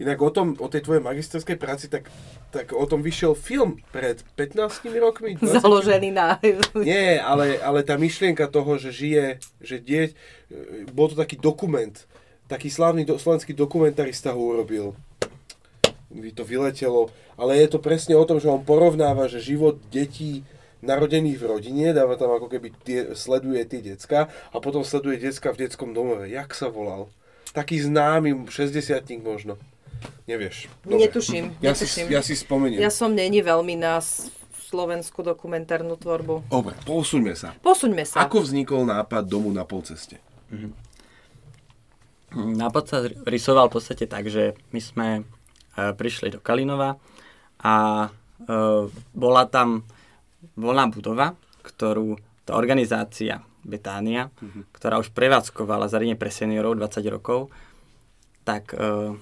[0.03, 2.11] Inak o, tom, o tej tvojej magisterskej práci, tak,
[2.51, 5.35] tak o tom vyšiel film pred 15 rokmi.
[5.43, 5.63] 20?
[5.63, 6.39] Založený na...
[6.79, 9.27] Nie, ale, ale tá myšlienka toho, že žije,
[9.63, 10.11] že dieť,
[10.51, 11.95] e, bol to taký dokument,
[12.47, 14.95] taký slávny do, slovenský dokumentarista ho urobil.
[16.09, 20.41] By to vyletelo, ale je to presne o tom, že on porovnáva, že život detí
[20.81, 25.53] narodených v rodine, dáva tam ako keby tie, sleduje tie decka a potom sleduje decka
[25.53, 26.31] v detskom domove.
[26.31, 27.11] Jak sa volal?
[27.53, 29.59] Taký známy, 60 možno.
[30.31, 30.69] Nevieš.
[30.87, 32.07] Netuším, Ja si, netuším.
[32.09, 32.79] ja si spomeniem.
[32.79, 33.99] Ja som není veľmi na
[34.69, 36.47] slovenskú dokumentárnu tvorbu.
[36.53, 37.57] Dobre, posuňme sa.
[37.59, 38.23] Posuňme sa.
[38.23, 40.21] Ako vznikol nápad domu na polceste?
[42.37, 45.07] Nápad sa rysoval v podstate tak, že my sme
[45.95, 46.99] prišli do Kalinova
[47.63, 48.09] a e,
[49.15, 49.87] bola tam
[50.55, 54.33] voľná budova, ktorú tá organizácia Betánia,
[54.73, 57.53] ktorá už prevádzkovala zariadenie pre seniorov 20 rokov,
[58.47, 59.13] tak e,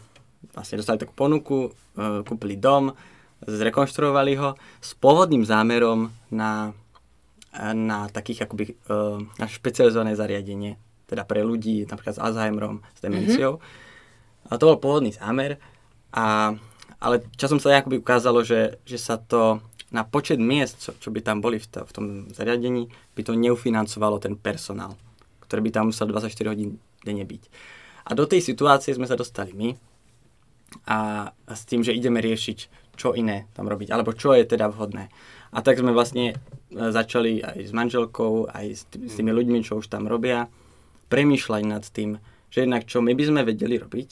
[0.55, 2.95] vlastne dostali takú ponuku, e, kúpili dom,
[3.43, 6.71] zrekonštruovali ho s pôvodným zámerom na,
[7.75, 8.75] na takých akoby e,
[9.27, 10.79] na špecializované zariadenie,
[11.11, 13.59] teda pre ľudí napríklad s Alzheimerom, s demenciou.
[13.59, 14.47] Mm-hmm.
[14.47, 15.59] A to bol pôvodný zámer,
[16.17, 16.57] a,
[16.97, 19.61] ale časom sa akoby ukázalo, že, že sa to
[19.93, 23.39] na počet miest, čo, čo by tam boli v, to, v tom zariadení, by to
[23.39, 24.99] neufinancovalo ten personál,
[25.47, 27.43] ktorý by tam musel 24 hodín denne byť.
[28.07, 29.77] A do tej situácie sme sa dostali my
[30.91, 32.59] a, a s tým, že ideme riešiť,
[32.97, 35.13] čo iné tam robiť, alebo čo je teda vhodné.
[35.55, 36.37] A tak sme vlastne e,
[36.73, 40.51] začali aj s manželkou, aj s, tý, s tými ľuďmi, čo už tam robia,
[41.07, 42.19] premýšľať nad tým,
[42.51, 44.11] že jednak čo my by sme vedeli robiť,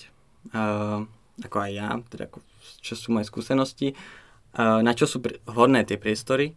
[0.54, 1.02] uh,
[1.42, 2.38] ako aj ja, teda ako,
[2.78, 3.98] čo sú moje skúsenosti,
[4.54, 5.18] uh, na čo sú
[5.48, 6.54] vhodné tie priestory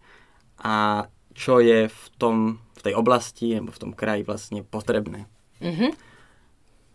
[0.61, 5.29] a čo je v, tom, v tej oblasti alebo v tom kraji vlastne potrebné.
[5.61, 5.93] Mhm.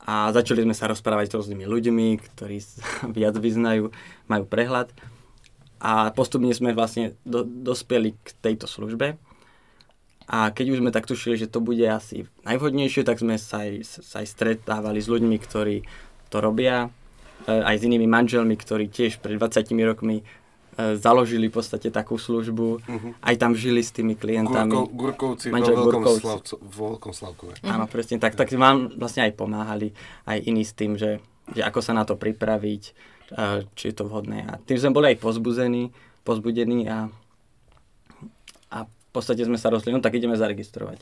[0.03, 2.83] A začali sme sa rozprávať s rôznymi ľuďmi, ktorí sa
[3.17, 3.95] viac vyznajú,
[4.27, 4.91] majú prehľad.
[5.83, 9.19] A postupne sme vlastne do, dospeli k tejto službe.
[10.31, 14.03] A keď už sme tak tušili, že to bude asi najvhodnejšie, tak sme sa aj,
[14.07, 15.83] sa aj stretávali s ľuďmi, ktorí
[16.31, 16.91] to robia,
[17.47, 20.25] aj s inými manželmi, ktorí tiež pred 20 rokmi e,
[20.99, 22.83] založili v podstate takú službu,
[23.23, 24.71] aj tam žili s tými klientami.
[24.71, 26.23] Gurko, Gurkovci vo Manžel Veľkom, Gurkovci.
[26.23, 27.53] Slavco, vo Veľkom Slavkove.
[27.67, 28.39] Áno, presne tak.
[28.39, 29.95] Tak vám vlastne aj pomáhali
[30.27, 31.19] aj iní s tým, že,
[31.51, 32.83] že ako sa na to pripraviť,
[33.33, 34.45] a či je to vhodné.
[34.45, 35.89] A tým sme boli aj pozbuzení,
[36.23, 37.09] pozbudení a,
[38.69, 41.01] a v podstate sme sa rozhodli, no tak ideme zaregistrovať.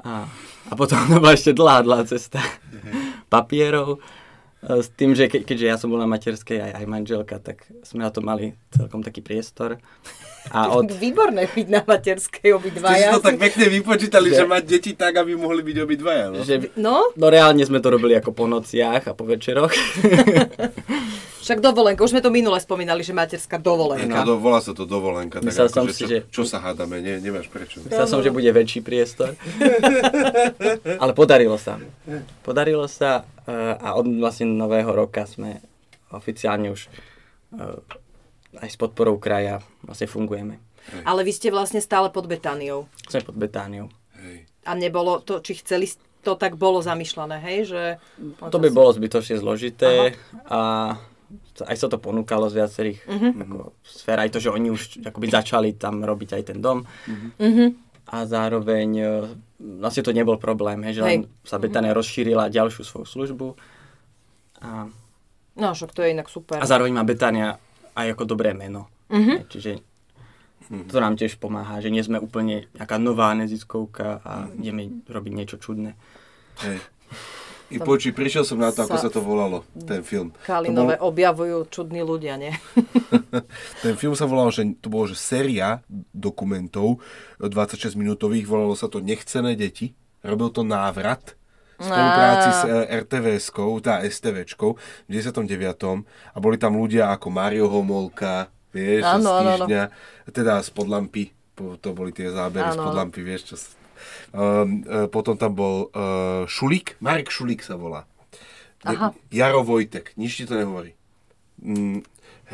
[0.00, 0.26] A,
[0.70, 2.38] a potom to bola ešte dlhá, dlhá cesta
[3.32, 4.02] papierov.
[4.62, 7.64] E, S tým, že ke, keďže ja som bol na materskej aj, aj manželka, tak
[7.82, 9.80] sme na to mali celkom taký priestor.
[10.50, 13.12] A od, Výborné byť na materskej Ste si obidvaja.
[13.12, 16.24] to tak pekne vypočítali, že Že- mať deti tak, aby mohli byť obidvaja.
[16.32, 16.40] No?
[16.40, 19.68] že, No, no reálne sme to robili ako po nociach a po večeroch.
[21.40, 22.04] však dovolenka.
[22.04, 24.22] Už sme to minule spomínali, že materská dovolenka.
[24.22, 25.40] Do, volá sa to dovolenka.
[25.40, 27.80] Tak ako, som že si, čo, že- čo sa hádame, nie, nemáš prečo.
[27.80, 29.34] Myslel som, že bude väčší priestor.
[31.02, 31.80] Ale podarilo sa.
[32.44, 35.60] Podarilo sa eh, a od vlastne nového roka sme
[36.12, 36.86] oficiálne už
[37.56, 40.58] eh, aj s podporou kraja vlastne fungujeme.
[41.06, 42.88] Ale vy ste vlastne stále pod Betániou.
[43.06, 43.92] Sme pod Betániou.
[44.18, 44.48] Hej.
[44.66, 45.86] A nebolo to, či chceli,
[46.24, 47.58] to tak bolo zamýšľané, hej?
[47.70, 47.82] Že...
[48.50, 50.16] To by bolo zbytočne zložité
[50.48, 50.94] a
[51.64, 54.24] aj sa to ponúkalo z viacerých ako, sfér.
[54.24, 56.84] Aj to, že oni už akoby začali tam robiť aj ten dom.
[57.38, 57.90] Mhm.
[58.10, 59.08] A zároveň eh,
[59.60, 61.46] vlastne to nebol problém, hej, že len Hej.
[61.46, 63.48] sa Betania rozšírila ďalšiu svoju službu.
[64.66, 64.90] A
[65.60, 66.62] No, však to je inak super.
[66.62, 67.58] A zároveň má Betania
[67.92, 68.88] aj ako dobré meno.
[69.10, 69.50] Mhm.
[69.50, 69.82] Čiže
[70.86, 75.56] to nám tiež pomáha, že nie sme úplne nejaká nová neziskovka a ideme robiť niečo
[75.58, 75.98] čudné.
[76.62, 76.78] Hej.
[77.70, 80.34] I počuj, prišiel som na to, ako Sa- sa to volalo, ten film.
[80.40, 82.50] Kalinové bol, objavujú čudní ľudia, nie?
[83.82, 85.78] ten film sa volal, že to bolo, že séria
[86.10, 86.98] dokumentov
[87.38, 89.94] 26 minútových, volalo sa to Nechcené deti.
[90.20, 91.38] Robil to návrat
[91.74, 95.48] v spolupráci s eh, RTVS-kou, tá STVčkou v 99.
[96.04, 99.40] A boli tam ľudia ako Mario Homolka, vieš, Áno, z áno, áno.
[99.40, 99.82] týždňa,
[100.28, 101.24] teda z podlampy,
[101.56, 102.86] to boli tie zábery z Áno, áno.
[102.86, 103.79] podlampy, vieš, čo s- e,
[105.10, 108.06] potom tam bol uh, Šulík, Marek Šulík sa volá.
[108.86, 109.12] Aha.
[109.28, 110.96] Jaro Vojtek, nič ti to nehovorí.
[111.60, 112.00] Mm,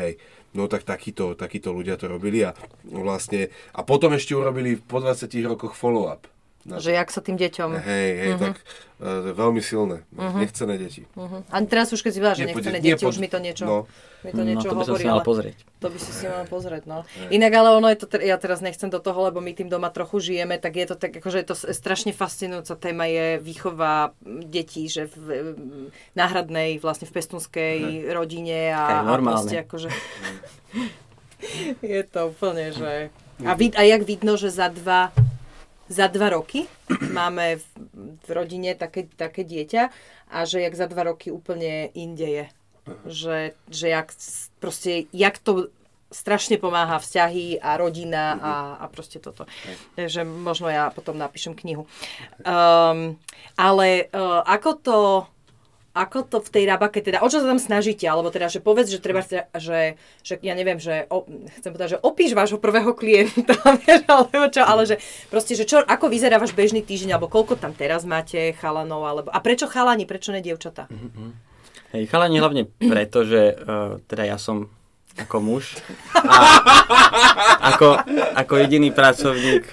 [0.01, 0.19] hej,
[0.59, 2.57] no tak takíto, takíto ľudia to robili a
[2.89, 6.27] vlastne, a potom ešte urobili po 20 rokoch follow-up.
[6.67, 7.71] Na Že jak sa tým deťom...
[7.79, 8.41] Hej, hej, Mhm.
[8.43, 10.03] tak uh, veľmi silné.
[10.11, 11.07] Nechcené deti.
[11.13, 11.47] Uh-huh.
[11.47, 13.79] A teraz už keď si povedal, že nechcené deti, už poď- mi to niečo, no.
[14.21, 15.57] mi to No, niečo to by som hovorí, si mal ale pozrieť.
[15.79, 16.99] to by si si mal pozrieť, no.
[17.29, 20.19] Inak ale ono je to, ja teraz nechcem do toho, lebo my tým doma trochu
[20.21, 25.07] žijeme, tak je to tak, akože je to strašne fascinujúca téma je výchova detí, že
[25.09, 27.77] v mm, náhradnej, vlastne v pestunskej
[28.11, 29.89] rodine a, Hej, a proste akože...
[31.85, 32.93] je to úplne, že...
[33.39, 35.13] A, vid, a jak vidno, že za dva,
[35.89, 36.67] za dva roky
[37.19, 37.67] máme v,
[38.23, 39.83] v rodine také, také dieťa
[40.31, 42.47] a že jak za dva roky úplne inde je.
[43.07, 44.15] Že, že jak,
[44.63, 45.75] proste, jak to
[46.11, 49.43] strašne pomáha vzťahy a rodina a, a proste toto.
[49.99, 51.91] Takže možno ja potom napíšem knihu.
[52.47, 53.19] Um,
[53.59, 54.99] ale uh, ako to
[55.97, 58.93] ako to v tej rabake, teda o čo sa tam snažíte, alebo teda, že povedz,
[58.93, 61.25] že treba, že, že ja neviem, že, o,
[61.57, 63.57] chcem povedať, že opíš vášho prvého klienta,
[64.13, 65.01] alebo čo, ale že
[65.33, 69.29] proste, že čo, ako vyzerá váš bežný týždeň, alebo koľko tam teraz máte chalanov, alebo,
[69.33, 70.85] a prečo chalani, prečo ne dievčatá?
[71.97, 74.76] Hej, chalani hlavne preto, že uh, teda ja som
[75.17, 75.65] ako muž
[76.13, 76.39] a
[77.73, 77.97] ako,
[78.37, 79.65] ako jediný pracovník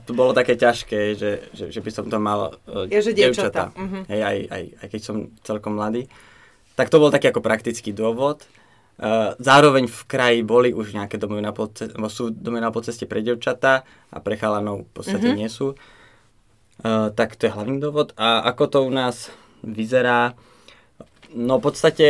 [0.00, 3.74] to bolo také ťažké, že, že, že by som to mal uh, Je, že dievčatá,
[3.74, 4.06] mhm.
[4.06, 6.06] Hej, aj, aj, aj keď som celkom mladý.
[6.74, 8.42] Tak to bol taký ako praktický dôvod.
[8.94, 13.06] Uh, zároveň v kraji boli už nejaké domovy na podce- alebo sú domovy na podceste
[13.06, 15.36] pre dievčatá a pre chalanov v podstate Mhm.
[15.36, 15.74] nie sú.
[16.82, 18.14] Uh, tak to je hlavný dôvod.
[18.14, 19.30] A ako to u nás
[19.62, 20.34] vyzerá,
[21.30, 22.06] no v podstate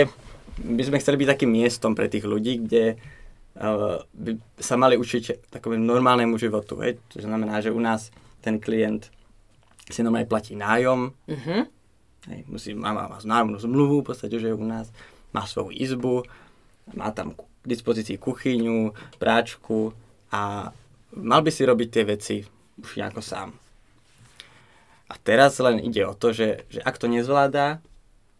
[0.57, 5.51] by sme chceli byť takým miestom pre tých ľudí, kde uh, by sa mali učiť
[5.51, 6.79] takomu normálnemu životu.
[6.79, 7.03] Hej?
[7.11, 9.11] To znamená, že u nás ten klient
[9.85, 11.57] si normálne platí nájom, Mhm.
[12.29, 14.89] hej, musí, má, má, má nájomnú zmluvu, v podstate, že je u nás,
[15.31, 16.25] má svoju izbu,
[16.95, 19.93] má tam k dispozícii kuchyňu, práčku
[20.31, 20.73] a
[21.13, 22.37] mal by si robiť tie veci
[22.77, 23.53] už nejako sám.
[25.05, 27.81] A teraz len ide o to, že, že ak to nezvládá,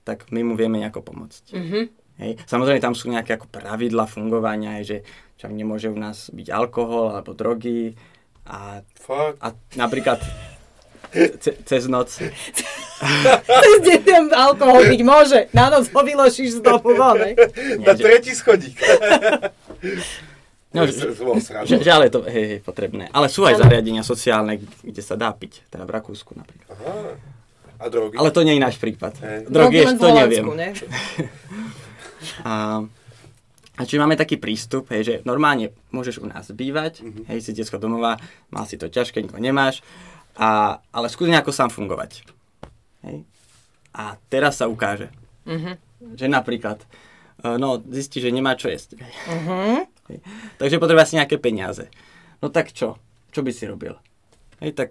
[0.03, 1.45] tak my mu vieme nejako pomôcť.
[1.53, 1.81] Mhm.
[2.15, 2.39] Hej.
[2.47, 4.99] Samozrejme, tam sú nejaké ako pravidla fungovania, hej, že
[5.35, 7.99] čo nemôže u nás byť alkohol alebo drogy
[8.47, 9.43] a, Fakt?
[9.43, 10.23] a napríklad
[11.43, 12.15] ce, cez noc.
[12.15, 17.19] Cez deň alkohol byť môže, na noc ho vyložíš z domu von.
[17.83, 18.79] Na že- tretí schodík.
[20.75, 21.15] No, že,
[21.71, 23.07] že, že, ale je to hej, hej, potrebné.
[23.15, 26.75] Ale sú aj zariadenia sociálne, kde sa dá piť, teda v Rakúsku napríklad.
[26.75, 27.15] Aha.
[27.79, 28.19] A drogy?
[28.19, 29.15] Ale to nie je náš prípad.
[29.23, 29.39] Hej.
[29.47, 30.59] Drogy, len v to Holandsku, neviem.
[30.59, 30.69] ne?
[32.43, 32.83] A,
[33.75, 37.23] a čiže máme taký prístup, hej, že normálne môžeš u nás bývať, Mhm.
[37.27, 38.17] hej, si detsko domova,
[38.49, 39.83] mal si to ťažké, nikoho nemáš,
[40.35, 42.27] a, ale skús nejako sám fungovať.
[43.03, 43.23] Hej.
[43.95, 45.11] A teraz sa ukáže,
[45.47, 45.79] Mhm.
[46.15, 46.83] že napríklad,
[47.41, 48.99] e, no, zistí, že nemá čo jesť.
[49.29, 49.87] Mhm.
[50.11, 50.19] Hej.
[50.59, 51.89] Takže potrebuje si nejaké peniaze.
[52.43, 52.99] No tak čo?
[53.31, 53.97] Čo by si robil?
[54.61, 54.91] Hej, tak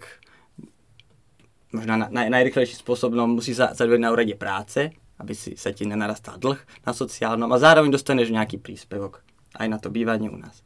[1.71, 5.69] možno na, naj, najrychlejší spôsob no, musí sa zadať na úrade práce, aby si sa
[5.75, 9.21] ti nenarastal dlh na sociálnom a zároveň dostaneš nejaký príspevok
[9.57, 10.65] aj na to bývanie u nás.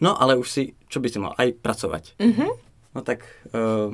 [0.00, 2.16] No ale už si, čo by si mal, aj pracovať.
[2.20, 2.46] Mhm.
[2.96, 3.92] No tak uh,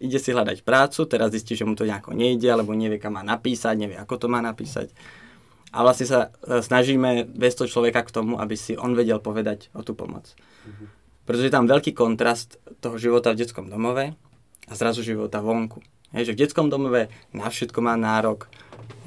[0.00, 3.22] ide si hľadať prácu, teraz zistí, že mu to nejako nejde, alebo nevie, kam má
[3.26, 4.94] napísať, nevie, ako to má napísať.
[5.68, 9.68] A vlastne sa e, snažíme bez toho človeka k tomu, aby si on vedel povedať
[9.76, 10.32] o tú pomoc.
[11.28, 14.16] Pretože je tam veľký kontrast toho života v detskom domove
[14.64, 15.84] a zrazu života vonku.
[16.16, 18.48] Hej, že v detskom domove na všetko má nárok,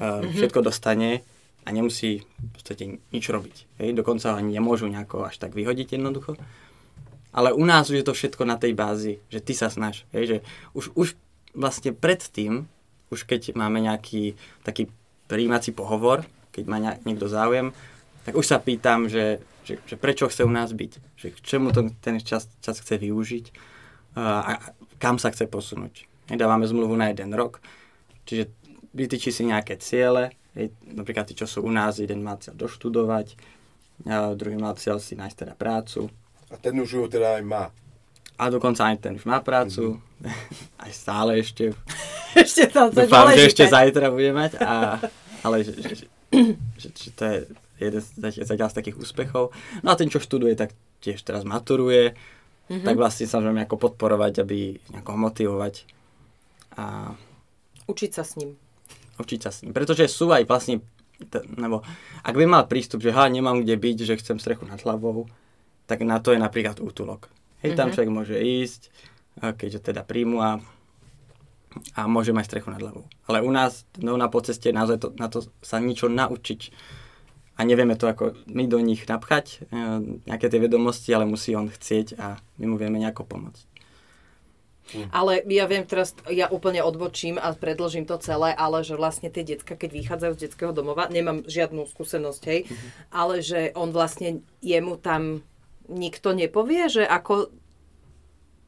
[0.00, 1.22] e, všetko dostane
[1.62, 3.56] a nemusí v podstate nič robiť.
[3.78, 6.34] Hej, dokonca ani nemôžu nejako až tak vyhodiť jednoducho.
[7.32, 10.04] Ale u nás už je to všetko na tej bázi, že ty sa snaž.
[10.12, 10.36] Hej, že
[10.76, 11.08] už, už
[11.56, 12.68] vlastne predtým,
[13.08, 14.92] už keď máme nejaký taký
[15.30, 16.76] príjímací pohovor, keď má
[17.08, 17.72] niekto záujem,
[18.28, 21.72] tak už sa pýtam, že, že, že prečo chce u nás byť, že k čemu
[21.72, 23.44] to, ten čas, čas chce využiť
[24.18, 24.52] a, a
[25.00, 26.04] kam sa chce posunúť.
[26.28, 27.64] Hej, dávame zmluvu na jeden rok,
[28.28, 28.52] čiže
[28.92, 33.36] vytýči si nejaké ciele, hej, napríklad tí, čo sú u nás, jeden má cieľ doštudovať,
[34.08, 36.08] a druhý má cieľ si nájsť teda prácu,
[36.52, 37.64] A ten už ju teda aj má.
[38.36, 40.82] a dokonca aj ten už má prácu, mm-hmm.
[40.84, 41.72] aj stále ešte.
[42.42, 45.00] ešte tam to Dúfam, že ešte zajtra bude mať, a,
[45.44, 45.94] ale že, že,
[46.76, 47.36] že, že to je
[47.82, 48.02] jeden
[48.46, 49.50] zatiaľ z takých úspechov.
[49.82, 52.86] No a ten, čo študuje, tak tiež teraz maturuje, mm-hmm.
[52.86, 55.74] tak vlastne sa môžeme ako podporovať, aby nejako motivovať.
[56.78, 57.14] A...
[57.90, 58.54] Učiť sa s ním.
[59.20, 60.80] Učiť sa s ním, pretože sú aj vlastne,
[61.56, 61.84] nebo
[62.24, 65.28] ak by mal prístup, že ha, nemám kde byť, že chcem strechu nad hlavou,
[65.84, 67.28] tak na to je napríklad útulok.
[67.60, 67.78] Hej, mm-hmm.
[67.78, 67.94] tam mhm.
[67.94, 68.82] človek môže ísť,
[69.40, 70.50] keďže teda príjmu a,
[71.96, 73.08] a môže mať strechu nad hlavou.
[73.28, 76.72] Ale u nás, no na poceste, naozaj to, na to sa niečo naučiť
[77.56, 79.78] a nevieme to ako my do nich napchať, e,
[80.24, 83.71] nejaké tie vedomosti, ale musí on chcieť a my mu vieme nejako pomôcť.
[84.90, 85.08] Hm.
[85.14, 89.46] Ale ja viem teraz, ja úplne odbočím a predložím to celé, ale že vlastne tie
[89.46, 92.90] decka, keď vychádzajú z detského domova, nemám žiadnu skúsenosť, hej, mm-hmm.
[93.14, 95.46] ale že on vlastne, jemu tam
[95.86, 97.50] nikto nepovie, že ako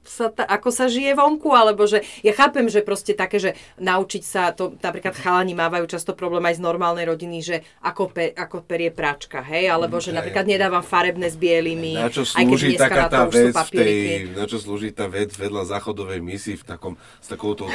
[0.05, 4.23] sa ta, ako sa žije vonku, alebo že ja chápem, že proste také, že naučiť
[4.23, 8.62] sa, to napríklad chalani mávajú často problém aj z normálnej rodiny, že ako, pe, ako
[8.64, 13.05] perie práčka, hej, alebo že napríklad nedávam farebné s bielými, na čo slúži aj taká
[13.09, 17.67] tá vec tej, na čo slúži tá vec vedľa záchodovej misy v takom, s takouto,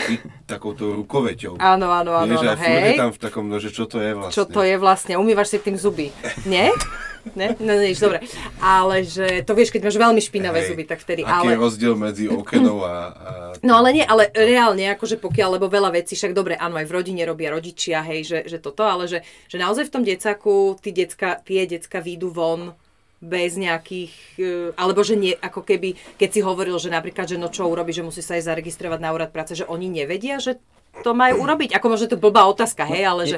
[0.45, 1.57] takouto rukoveťou.
[1.57, 2.97] Áno, áno, áno, Vieš, áno hej.
[2.97, 4.37] tam v takom, no, že čo to je vlastne.
[4.37, 6.13] Čo to je vlastne, umývaš si tým zuby,
[6.45, 6.69] nie?
[7.35, 7.57] Ne?
[7.59, 8.23] No, nič, dobre.
[8.61, 11.21] Ale že to vieš, keď máš veľmi špinavé Hej, zuby, tak vtedy...
[11.25, 11.53] Aký ale...
[11.53, 13.31] je rozdiel medzi okenou a, a...
[13.65, 16.95] No ale nie, ale reálne, akože pokiaľ, lebo veľa vecí, však dobre, áno, aj v
[16.95, 20.95] rodine robia rodičia, hej, že, že toto, ale že, že naozaj v tom decaku tí
[20.95, 22.73] decka, tie decka výjdu von
[23.19, 27.51] bez nejakých, e, alebo že nie, ako keby, keď si hovoril, že napríklad, že no
[27.51, 30.55] čo urobí, že musí sa aj zaregistrovať na úrad práce, že oni nevedia, že
[31.03, 31.75] to majú urobiť?
[31.75, 33.37] Ako možno to blbá otázka, hej, ale že...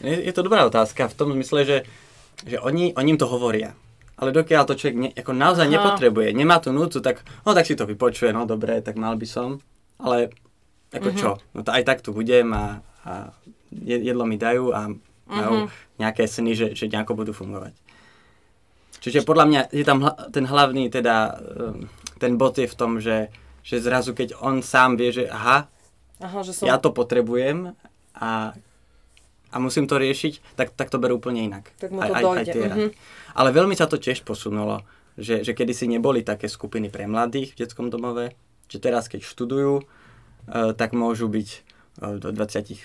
[0.00, 1.76] Je, je to dobrá otázka v tom zmysle, že
[2.44, 3.72] že oni, oni im to hovoria.
[4.16, 5.74] Ale dokiaľ to človek ne, ako naozaj Aha.
[5.76, 9.28] nepotrebuje, nemá tú núcu, tak, no tak si to vypočuje, no dobre, tak mal by
[9.28, 9.60] som.
[10.00, 10.32] Ale
[10.92, 11.20] ako uh-huh.
[11.20, 11.30] čo?
[11.52, 13.12] No to aj tak tu budem a, a
[13.84, 14.88] jedlo mi dajú a
[15.28, 16.00] majú uh-huh.
[16.00, 17.76] nejaké sny, že, že nejako budú fungovať.
[19.04, 22.98] Čiže podľa mňa je tam hla, ten hlavný, teda um, ten bod je v tom,
[22.98, 23.28] že,
[23.60, 25.68] že zrazu keď on sám vie, že aha,
[26.24, 26.64] aha že som...
[26.66, 27.76] ja to potrebujem
[28.16, 28.56] a
[29.50, 31.70] a musím to riešiť, tak, tak to berú úplne inak.
[31.78, 32.52] Tak mu to aj, dojde.
[32.52, 32.90] Aj, aj mm-hmm.
[33.38, 34.82] Ale veľmi sa to tiež posunulo,
[35.16, 38.34] že, že kedysi neboli také skupiny pre mladých v detskom domove,
[38.66, 41.48] že teraz keď študujú, uh, tak môžu byť
[42.02, 42.82] uh, do 25-6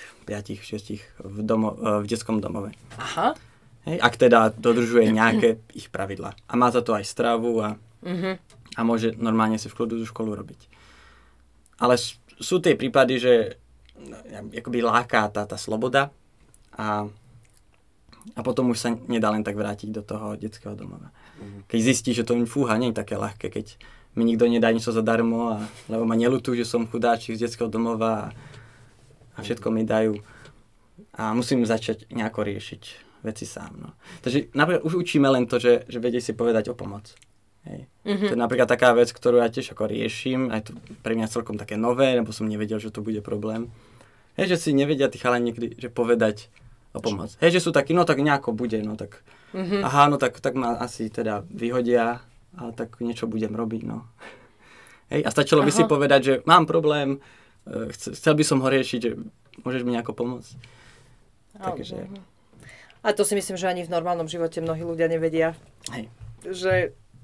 [1.17, 2.71] v, domo, uh, v detskom domove.
[2.97, 3.33] Aha.
[3.81, 6.37] Hej, ak teda dodržuje nejaké ich pravidla.
[6.45, 8.33] A má za to aj stravu a, mm-hmm.
[8.77, 10.69] a môže normálne si v kľudu tú školu robiť.
[11.81, 11.97] Ale
[12.37, 13.33] sú tie prípady, že
[13.97, 14.21] no,
[14.53, 16.13] akoby láká tá, tá sloboda,
[16.77, 17.07] a,
[18.35, 21.11] a potom už sa nedá len tak vrátiť do toho detského domova.
[21.41, 21.67] Mm.
[21.67, 23.75] Keď zistí, že to fúha, nie je také ľahké, keď
[24.15, 28.29] mi nikto nedá niečo zadarmo, a, lebo ma nelutujú, že som chudáčik z detského domova
[28.29, 28.33] a,
[29.35, 30.19] a všetko mi dajú.
[31.15, 32.83] A musím začať nejako riešiť
[33.21, 33.71] veci sám.
[33.77, 33.89] No.
[34.25, 37.13] Takže napríklad už učíme len to, že, že vedie si povedať o pomoc.
[37.69, 37.85] Hej.
[38.01, 38.27] Mm-hmm.
[38.27, 40.71] To je napríklad taká vec, ktorú ja tiež ako riešim, aj to
[41.05, 43.69] pre mňa celkom také nové, lebo som nevedel, že to bude problém.
[44.33, 46.49] Hej, že si nevedia tí chalani niekdy, že povedať
[46.91, 47.31] o pomoc.
[47.39, 49.23] Hej, že sú takí, no tak nejako bude, no tak,
[49.55, 49.81] mm-hmm.
[49.83, 52.19] aha, no tak, tak ma asi teda vyhodia,
[52.55, 54.03] ale tak niečo budem robiť, no.
[55.11, 55.67] Hej, a stačilo aha.
[55.67, 57.19] by si povedať, že mám problém,
[57.67, 59.11] e, chcel by som ho riešiť, že
[59.63, 60.51] môžeš mi nejako pomôcť.
[61.59, 62.07] Oh, Takže...
[63.01, 65.57] A to si myslím, že ani v normálnom živote mnohí ľudia nevedia.
[65.89, 66.05] Hej.
[66.45, 66.73] Že,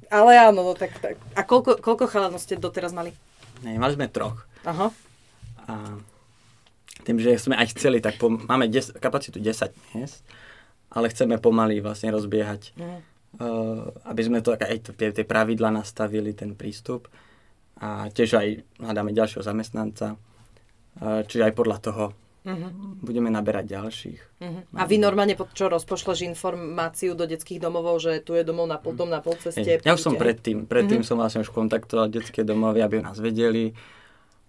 [0.10, 1.22] ale áno, no tak, tak.
[1.38, 3.14] A koľko, koľko chalanov ste doteraz mali?
[3.62, 4.50] Hej, mali sme troch.
[4.66, 4.90] Aha.
[5.70, 5.74] A
[7.04, 10.26] tým, že sme aj chceli, tak pom- máme des- kapacitu 10 miest,
[10.90, 13.00] ale chceme pomaly vlastne rozbiehať, mm.
[13.42, 17.12] uh, aby sme to aj tie, tie pravidla nastavili, ten prístup
[17.78, 18.48] a tiež aj
[18.82, 22.06] hľadáme ďalšieho zamestnanca, uh, čiže aj podľa toho
[22.48, 23.04] Mm-hmm.
[23.04, 24.40] Budeme naberať ďalších.
[24.40, 24.80] Mm-hmm.
[24.80, 28.80] A vy normálne pod čo rozpošleš informáciu do detských domovov, že tu je domov na
[28.80, 29.68] pol, dom na pol ceste?
[29.68, 31.12] Hey, ja už som predtým, predtým mm-hmm.
[31.12, 33.76] som vlastne už kontaktoval detské domovy, aby nás vedeli,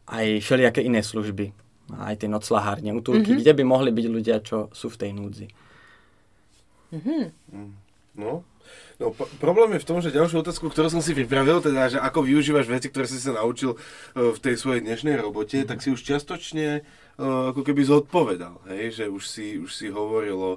[0.07, 1.51] aj všelijaké iné služby
[1.97, 3.43] aj tie noclahárne, útulky, mm-hmm.
[3.45, 5.47] kde by mohli byť ľudia, čo sú v tej núdzi.
[6.93, 7.69] Mm-hmm.
[8.19, 8.45] No,
[9.01, 11.99] no p- problém je v tom, že ďalšiu otázku, ktorú som si pripravil, teda, že
[12.01, 15.71] ako využívaš veci, ktoré si sa naučil uh, v tej svojej dnešnej robote, mm-hmm.
[15.71, 18.93] tak si už čiastočne uh, ako keby zodpovedal, hej?
[18.93, 20.53] že už si, už si hovoril o,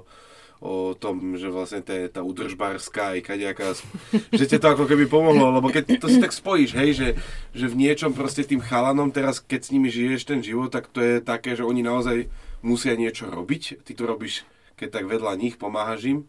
[0.62, 3.74] o tom, že vlastne tá, tá udržbárska aj kaďaká,
[4.38, 7.08] že ti to ako keby pomohlo, lebo keď to si tak spojíš, hej, že,
[7.50, 11.02] že v niečom proste tým chalanom teraz, keď s nimi žiješ ten život, tak to
[11.02, 12.30] je také, že oni naozaj
[12.62, 14.46] musia niečo robiť, ty to robíš,
[14.78, 16.20] keď tak vedľa nich pomáhaš im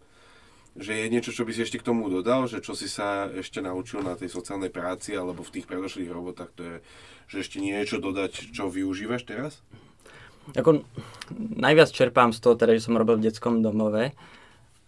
[0.73, 3.61] že je niečo, čo by si ešte k tomu dodal, že čo si sa ešte
[3.61, 6.75] naučil na tej sociálnej práci alebo v tých predošlých robotách, to je,
[7.29, 9.61] že ešte niečo dodať, čo využívaš teraz?
[10.52, 10.84] Ako,
[11.56, 14.12] najviac čerpám z toho, teda, že som robil v detskom domove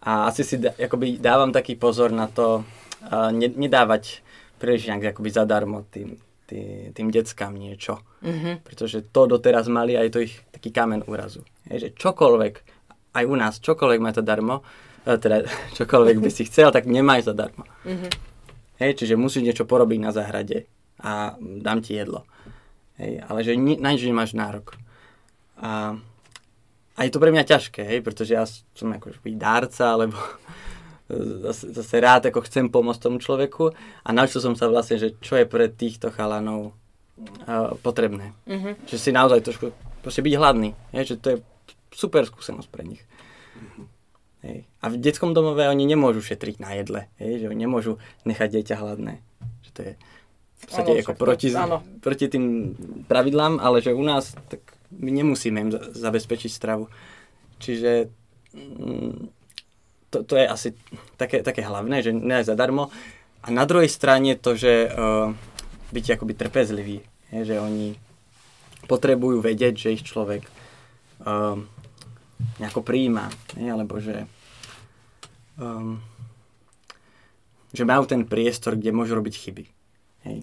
[0.04, 2.62] a asi si da, akoby dávam taký pozor na to,
[3.08, 4.22] uh, ne, nedávať
[4.60, 8.00] príliš nejak akoby zadarmo tým, tý, tým deckám niečo.
[8.22, 8.68] Mm-hmm.
[8.68, 11.44] Pretože to doteraz mali aj to ich taký kamen úrazu.
[11.68, 12.54] Je, že čokoľvek,
[13.16, 14.62] aj u nás, čokoľvek má to darmo,
[15.06, 15.46] teda
[15.78, 17.66] čokoľvek by si chcel, tak nemaj zadarmo.
[17.86, 18.12] Mm-hmm.
[18.76, 20.68] Hej, čiže musíš niečo porobiť na záhrade
[21.00, 22.28] a dám ti jedlo.
[23.00, 24.76] Hej, ale že ni- na nič nemáš nárok.
[25.60, 25.96] A,
[26.96, 30.18] a je to pre mňa ťažké, hej, pretože ja som ako dárca, alebo
[31.46, 33.72] zase, zase rád ako chcem pomôcť tomu človeku
[34.04, 36.74] a naučil som sa vlastne, že čo je pre týchto chalanov
[37.46, 38.34] uh, potrebné.
[38.50, 38.90] Mm-hmm.
[38.90, 41.38] Že si naozaj trošku, proste byť hladný, hej, že to je
[41.96, 43.04] super skúsenosť pre nich.
[43.56, 43.86] Mm-hmm.
[44.46, 44.58] Hej.
[44.82, 47.98] A v detskom domove oni nemôžu šetriť na jedle, hej, že oni nemôžu
[48.30, 49.24] nechať dieťa hladné.
[49.66, 49.94] Že to je
[50.56, 51.50] v podstate ano, ako proti,
[52.02, 52.46] proti tým
[53.06, 54.62] pravidlám, ale že u nás tak
[55.00, 56.88] my nemusíme im zabezpečiť stravu.
[57.60, 58.12] Čiže
[58.56, 59.14] mm,
[60.10, 60.70] to, to je asi
[61.20, 62.92] také, také hlavné, že ne zadarmo.
[63.46, 65.30] A na druhej strane to, že uh,
[65.92, 66.98] byť akoby trpezlivý,
[67.30, 67.94] je, že oni
[68.86, 70.46] potrebujú vedieť, že ich človek
[71.26, 71.60] uh,
[72.58, 73.30] nejako prijíma,
[73.60, 73.70] nie?
[73.70, 74.26] alebo že,
[75.60, 76.02] um,
[77.76, 79.66] že majú ten priestor, kde môžu robiť chyby.
[80.26, 80.38] Hej.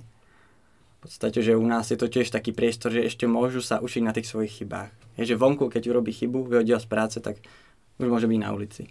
[1.03, 4.03] V podstate, že u nás je to tiež taký priestor, že ešte môžu sa učiť
[4.07, 4.95] na tých svojich chybách.
[5.19, 7.43] Je, že vonku, keď urobí chybu, vyhodia z práce, tak
[7.99, 8.87] už môže byť na ulici.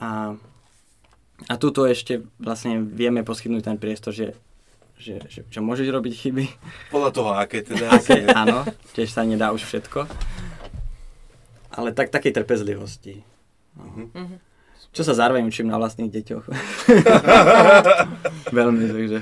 [0.00, 0.32] A,
[1.52, 4.32] a tuto ešte vlastne vieme poskytnúť ten priestor, že,
[4.96, 6.44] že, že, že môžeš robiť chyby.
[6.88, 7.92] Podľa toho, aké teda.
[7.92, 8.64] Aké, áno,
[8.96, 10.08] tiež sa nedá už všetko
[11.72, 13.24] ale tak, takej trpezlivosti.
[13.76, 14.36] Uh-huh.
[14.92, 16.44] Čo sa zároveň učím na vlastných deťoch.
[18.56, 19.18] Veľmi, takže...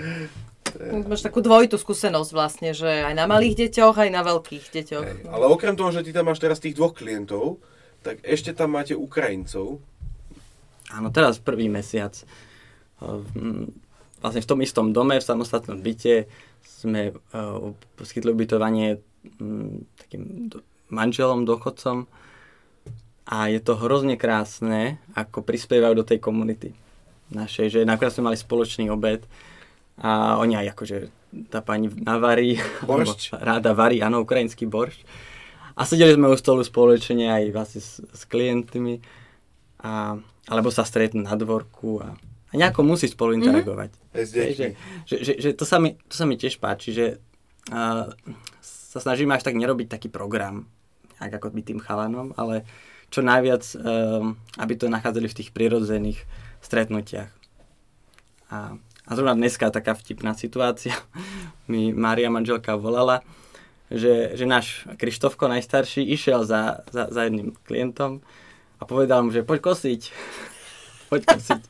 [0.81, 5.05] Máš takú dvojitú skúsenosť vlastne, že aj na malých deťoch, aj na veľkých deťoch.
[5.05, 7.61] Hej, ale okrem toho, že ty tam máš teraz tých dvoch klientov,
[8.01, 9.77] tak ešte tam máte Ukrajincov.
[10.89, 12.17] Áno, teraz prvý mesiac.
[13.05, 13.77] Ehm,
[14.25, 16.25] vlastne v tom istom dome, v samostatnom byte
[16.65, 19.01] sme uh, poskytli ubytovanie
[20.01, 20.49] takým
[20.89, 22.09] manželom, dochodcom
[23.29, 26.73] a je to hrozne krásne, ako prispievajú do tej komunity
[27.31, 29.23] našej, že nakoniec sme mali spoločný obed
[30.01, 30.97] a oni aj akože
[31.53, 32.59] tá pani navarí,
[33.37, 35.05] ráda varí, áno, ukrajinský boršť.
[35.79, 39.01] A sedeli sme u stolu spoločne aj vlastne s, s klientmi,
[39.81, 40.19] a,
[40.51, 42.17] alebo sa stretnú na dvorku a,
[42.51, 43.39] a nejako musí spolu mhm.
[43.41, 43.91] interagovať.
[44.11, 44.27] Mm-hmm.
[44.27, 44.67] že,
[45.07, 47.07] že, že, že to, sa mi, to sa mi tiež páči, že
[47.71, 48.11] a,
[48.91, 50.67] sa snažíme až tak nerobiť taký program,
[51.23, 52.67] ako byť tým chalanom, ale
[53.13, 56.19] čo najviac, um, aby to nachádzali v tých prirodzených
[56.63, 57.31] stretnutiach.
[58.51, 58.79] A,
[59.11, 60.95] a zrovna dneska taká vtipná situácia.
[61.67, 63.27] Mi Mária manželka volala,
[63.91, 68.23] že, že náš Krištofko najstarší išiel za, za, za jedným klientom
[68.79, 70.03] a povedal mu, že poď kosiť.
[71.11, 71.63] poď kosiť.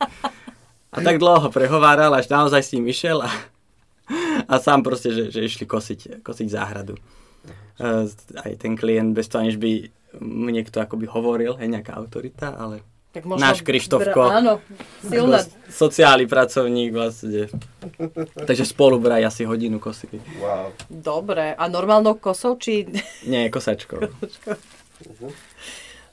[0.92, 3.32] A tak dlho prehováral, až naozaj s ním išiel a,
[4.44, 7.00] a sám proste, že, že išli kosiť, kosiť záhradu.
[7.80, 8.04] Uh,
[8.36, 9.88] aj ten klient bez toho, aniž by
[10.20, 14.52] mu niekto akoby hovoril, hej, nejaká autorita, ale tak možno náš Krištofko, br- áno,
[15.02, 15.42] silná.
[15.66, 17.50] sociálny pracovník vlastne.
[18.38, 20.22] Takže spolu braj asi hodinu kosili.
[20.38, 20.70] Wow.
[20.86, 22.86] Dobre, a normálnou kosou, či...
[23.26, 23.98] Nie, kosačkou.
[23.98, 25.32] uh-huh.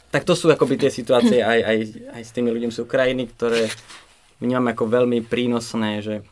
[0.09, 1.77] Tak to sú akoby tie situácie aj, aj,
[2.17, 3.69] aj s tými ľuďmi z Ukrajiny, ktoré
[4.41, 6.25] vnímame ako veľmi prínosné, že,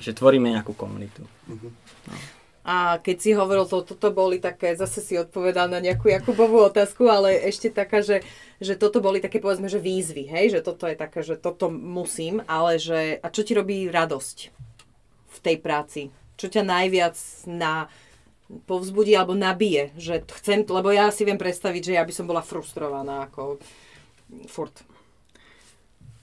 [0.00, 1.20] že tvoríme nejakú komunitu.
[1.52, 1.68] Uh-huh.
[2.08, 2.14] No.
[2.62, 7.10] A keď si hovoril to, toto boli také, zase si odpovedal na nejakú Jakubovú otázku,
[7.10, 8.22] ale ešte taká, že,
[8.62, 12.38] že toto boli také povedzme, že výzvy, hej, že toto je také, že toto musím,
[12.46, 14.38] ale že, a čo ti robí radosť
[15.26, 16.14] v tej práci?
[16.38, 17.18] Čo ťa najviac
[17.50, 17.90] na,
[18.70, 22.44] povzbudí alebo nabije, že chcem, lebo ja si viem predstaviť, že ja by som bola
[22.44, 23.58] frustrovaná ako
[24.46, 24.84] furt.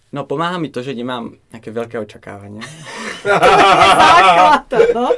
[0.10, 2.66] No pomáha mi to, že nemám nejaké veľké očakávania.
[4.98, 5.14] no?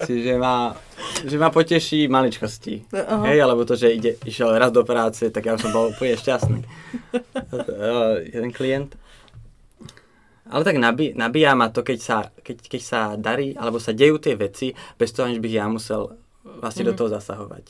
[0.00, 0.72] Čiže ma,
[1.28, 2.88] že ma poteší maličkosti.
[2.88, 3.28] Uh-huh.
[3.28, 6.64] Hej, alebo to, že ide, išiel raz do práce, tak ja som bol úplne šťastný.
[8.32, 8.96] Jeden klient.
[10.48, 14.16] Ale tak nabí, nabíja ma to, keď sa, keď, keď sa darí, alebo sa dejú
[14.16, 16.16] tie veci, bez toho, aniž bych ja musel
[16.64, 16.90] vlastne uh-huh.
[16.90, 17.00] do mhm.
[17.04, 17.64] toho zasahovať.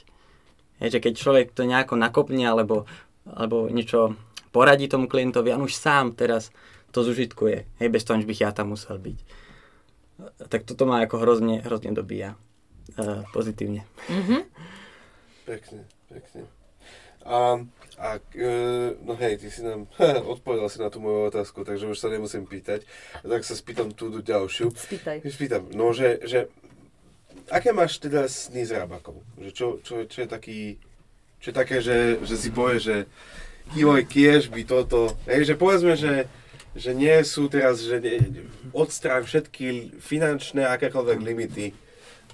[0.81, 2.87] Hej, že keď človek to nejako nakopne, alebo,
[3.27, 4.15] alebo niečo
[4.51, 6.51] poradí tomu klientovi, on už sám teraz
[6.91, 9.19] to zužitkuje, hej, bez toho, bych ja tam musel byť.
[10.51, 12.37] Tak toto ma ako hrozne, hrozne dobíja
[12.99, 13.87] uh, pozitívne.
[14.11, 14.41] Mm-hmm.
[15.47, 15.81] Pekne,
[16.11, 16.43] pekne.
[17.21, 17.61] A,
[18.01, 18.51] a e,
[19.05, 19.87] no hej, ty si nám
[20.35, 22.89] odpovedal si na tú moju otázku, takže už sa nemusím pýtať.
[23.23, 24.73] Tak sa spýtam tú ďalšiu.
[24.73, 25.21] Spýtaj.
[25.29, 26.49] Spýtam, no že, že
[27.53, 29.21] aké máš teda sny s Rabakom?
[29.37, 30.61] Že čo, čo, čo je taký,
[31.45, 32.97] čo je také, že, že si povie, že
[33.75, 36.27] joj, kiež by toto, hej, že povedzme, že,
[36.75, 38.01] že nie sú teraz, že
[38.75, 41.67] odstrán všetky finančné akékoľvek limity.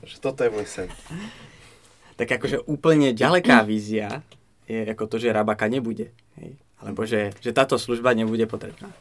[0.05, 0.89] Že toto je môj sen.
[2.16, 4.24] Tak akože úplne ďaleká vízia
[4.68, 6.12] je ako to, že rabaka nebude.
[6.41, 6.57] Hej.
[6.80, 8.93] Alebo že, že táto služba nebude potrebná.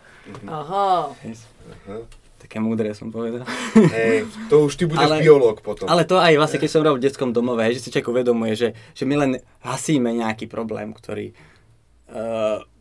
[0.47, 1.11] Aha.
[1.23, 1.43] Yes.
[1.67, 2.07] Aha.
[2.39, 3.41] Také múdre som povedal.
[3.73, 5.89] Hej, to už ty budeš Ale- biológ potom.
[5.89, 8.69] Ale to aj vlastne, keď som robil v detskom domove, že si človek uvedomuje, že,
[8.93, 9.31] že my len
[9.65, 11.33] hasíme nejaký problém, ktorý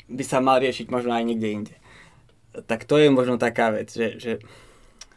[0.05, 1.75] by sa mal riešiť možno aj niekde inde.
[2.69, 4.33] Tak to je možno taká vec, že, že,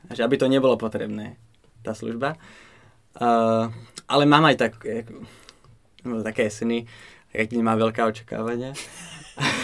[0.10, 1.38] že aby to nebolo potrebné,
[1.86, 2.40] tá služba.
[3.18, 3.70] Uh,
[4.06, 4.74] ale mám aj tak,
[6.06, 6.86] no, také sny,
[7.34, 8.74] keď nemá veľká očakávania.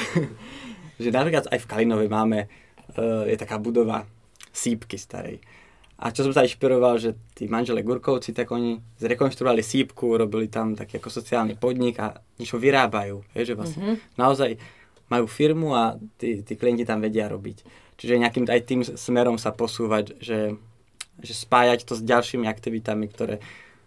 [1.02, 4.06] že napríklad aj v Kalinove máme, uh, je taká budova
[4.54, 5.42] sípky starej.
[6.02, 10.74] A čo som sa inšpiroval, že tí manžele Gurkovci, tak oni zrekonštruovali sípku, robili tam
[10.74, 13.22] taký ako sociálny podnik a niečo vyrábajú.
[13.32, 13.98] Vieš, že vlastne mm-hmm.
[14.18, 14.52] naozaj
[15.08, 17.58] majú firmu a tí, tí klienti tam vedia robiť.
[17.96, 20.58] Čiže nejakým aj tým smerom sa posúvať, že,
[21.22, 23.38] že spájať to s ďalšími aktivitami, ktoré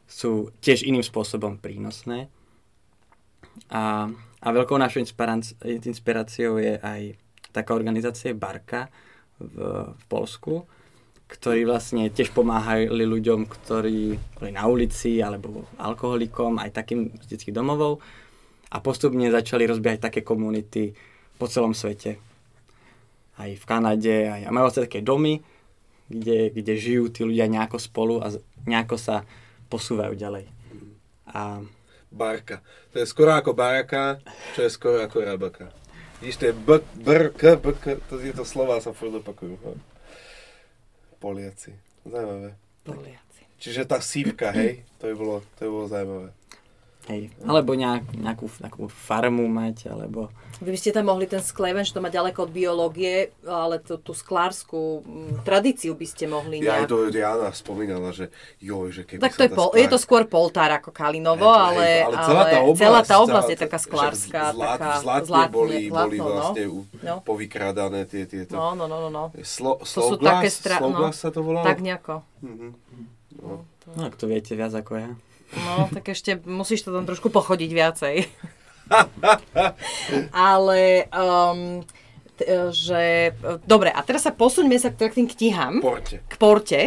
[0.07, 2.31] sú tiež iným spôsobom prínosné.
[3.67, 4.07] A,
[4.41, 5.03] a veľkou našou
[5.67, 7.19] inspiráciou je aj
[7.51, 8.87] taká organizácia Barka
[9.43, 10.69] v, v Polsku,
[11.27, 17.57] ktorí vlastne tiež pomáhali ľuďom, ktorí boli na ulici alebo alkoholikom, aj takým z detských
[17.57, 17.99] domovov
[18.71, 20.95] a postupne začali rozbiehať také komunity
[21.39, 22.23] po celom svete.
[23.37, 25.43] Aj v Kanade, aj, a majú vlastne také domy,
[26.07, 28.31] kde, kde žijú tí ľudia nejako spolu a
[28.65, 29.27] nejako sa
[29.67, 30.47] posúvajú ďalej.
[31.27, 31.61] A
[32.17, 32.63] Barka.
[32.95, 34.23] To je skoro ako baraka,
[34.55, 35.69] čo je skoro ako rabaka.
[36.23, 39.59] Vidíš, to je b, br, k, b, k, to tieto slova sa furt opakujú.
[41.19, 41.73] Poliaci.
[42.07, 42.55] Zaujímavé.
[42.85, 43.43] Poliaci.
[43.57, 46.29] Čiže tá sípka, hej, to by bolo, to by bolo zaujímavé.
[47.07, 47.31] Hej.
[47.41, 50.27] Alebo nejak, nejakú, nejakú farmu mať, alebo...
[50.57, 53.95] Vy by ste tam mohli ten skleven, že to má ďaleko od biológie, ale tú,
[53.97, 56.89] tú sklárskú mm, tradíciu by ste mohli Ja aj nejak...
[56.89, 59.99] to Diana spomínala, že joj, že keby Tak sa to je, pol, sklár- je to
[59.99, 63.63] skôr poltár ako Kalinovo, Hej, ale, hej, celá tá oblasť, celá tá oblasť je celá-
[63.63, 66.73] taká že sklárska, zlat, taká zlatne zlatne- boli, boli zlatno, vlastne no.
[66.73, 67.15] u- No.
[67.23, 68.53] povykrádané tie, tieto.
[68.53, 69.25] No, no, no, no, no.
[69.39, 70.81] Slo, To sú také stra...
[70.81, 71.63] No, sa to volalo?
[71.63, 72.25] tak nejako.
[72.43, 72.69] Mhm.
[73.37, 73.63] No.
[73.89, 75.11] No, ak to viete viac ako ja.
[75.57, 78.17] No, tak ešte musíš to tam trošku pochodiť viacej.
[80.31, 81.83] Ale, um,
[82.37, 83.33] t- e, že...
[83.65, 86.23] Dobre, a teraz sa posuňme sa k k tým knihám, Porte.
[86.23, 86.81] k porte.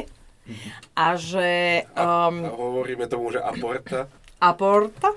[0.96, 1.84] A že...
[1.94, 4.10] A Um, hovoríme tomu, že aporta.
[4.40, 5.14] Aporta?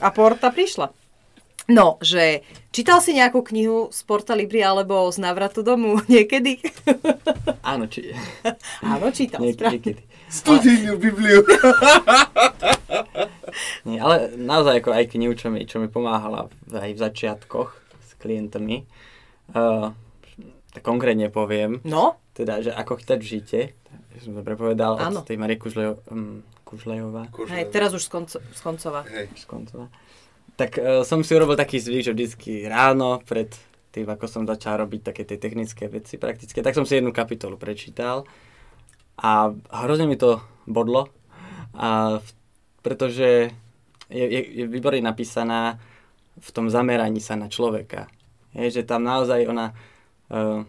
[0.00, 0.90] Aporta prišla.
[1.70, 2.42] No, že
[2.74, 6.58] čítal si nejakú knihu z Porta Libri alebo z návratu domu niekedy?
[7.62, 8.10] Áno, či...
[8.82, 9.38] Áno, čítal.
[9.38, 10.02] Niek- niekedy.
[10.30, 11.42] Studijnú Bibliu.
[13.82, 17.68] Nie, ale naozaj ako aj knihu, čo mi, čo mi pomáhala v- aj v začiatkoch
[17.98, 18.86] s klientami.
[19.50, 19.90] Uh,
[20.70, 23.60] tak konkrétne poviem, No, teda, že ako chytať v žite,
[24.14, 25.20] že som dobre povedal, Áno.
[25.20, 27.26] od tej Marie Kužlejo, um, Kužlejová.
[27.50, 29.02] hej, teraz už z, konco, z koncova.
[29.10, 29.26] Hej.
[29.34, 29.90] Škoncová.
[30.54, 33.50] Tak uh, som si urobil taký zvyk, že vždycky ráno pred
[33.90, 37.58] tým, ako som začal robiť také tie technické veci praktické, tak som si jednu kapitolu
[37.58, 38.22] prečítal
[39.20, 39.52] a
[39.84, 41.12] hrozne mi to bodlo,
[41.76, 42.28] a v,
[42.80, 43.52] pretože
[44.08, 45.76] je, je, je výborne napísaná
[46.40, 48.08] v tom zameraní sa na človeka.
[48.56, 49.76] Je, že tam naozaj ona
[50.32, 50.64] uh,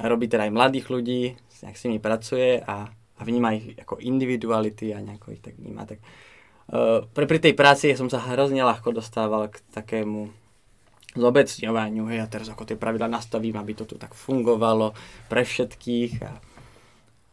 [0.00, 1.22] robí teda aj mladých ľudí,
[1.62, 5.86] nejak s nimi pracuje a, a vníma ich ako individuality a nejako ich tak vníma.
[5.86, 10.32] Tak, uh, pre, pri tej práci som sa hrozne ľahko dostával k takému
[11.12, 14.96] zobecňovaniu, hej, a teraz ako tie pravidla nastavím, aby to tu tak fungovalo
[15.28, 16.40] pre všetkých a,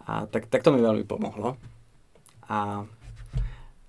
[0.10, 1.54] a tak, tak to mi veľmi pomohlo.
[2.50, 2.82] A,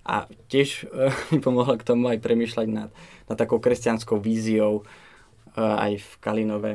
[0.05, 0.15] a
[0.53, 2.89] tiež e, mi pomohlo k tomu aj premýšľať nad,
[3.25, 4.83] nad takou kresťanskou víziou e,
[5.57, 6.71] aj v Kalinove,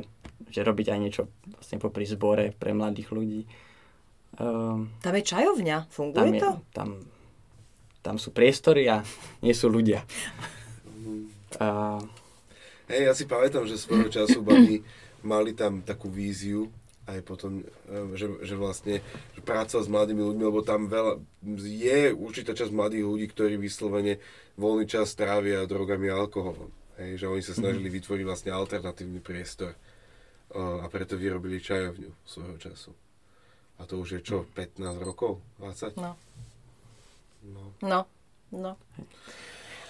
[0.51, 3.43] že robiť aj niečo vlastne popri zbore pre mladých ľudí.
[4.37, 6.51] Um, Tam je čajovňa, tam, funguje je, to?
[6.75, 6.89] tam,
[8.03, 9.07] tam sú priestory a
[9.47, 10.03] nie sú ľudia.
[11.63, 12.03] A,
[12.91, 14.83] Hej, ja si pamätám, že svojho času mali,
[15.23, 16.67] mali tam takú víziu,
[17.07, 19.01] aj potom, eh, že, že vlastne
[19.35, 21.23] že práca s mladými ľuďmi, lebo tam veľa,
[21.63, 24.19] je určitá časť mladých ľudí, ktorí vyslovene
[24.59, 26.71] voľný čas trávia drogami a alkoholom.
[26.97, 32.59] Hej, že oni sa snažili vytvoriť vlastne alternatívny priestor eh, a preto vyrobili čajovňu svojho
[32.59, 32.91] času.
[33.77, 35.45] A to už je čo, 15 rokov?
[35.61, 36.01] 20?
[36.01, 36.17] No.
[37.47, 37.65] No.
[37.85, 38.01] No,
[38.51, 38.73] no.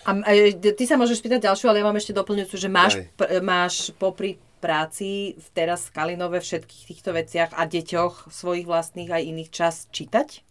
[0.07, 3.43] A e, ty sa môžeš spýtať ďalšiu, ale ja mám ešte doplňujúcu, že máš, pr-
[3.43, 9.23] máš popri práci v teraz v Kalinove všetkých týchto veciach a deťoch svojich vlastných aj
[9.23, 10.43] iných čas čítať?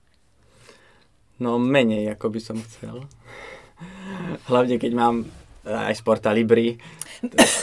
[1.41, 3.05] No menej, ako by som chcel.
[4.47, 5.27] Hlavne keď mám
[5.67, 6.79] aj Sporta Libri,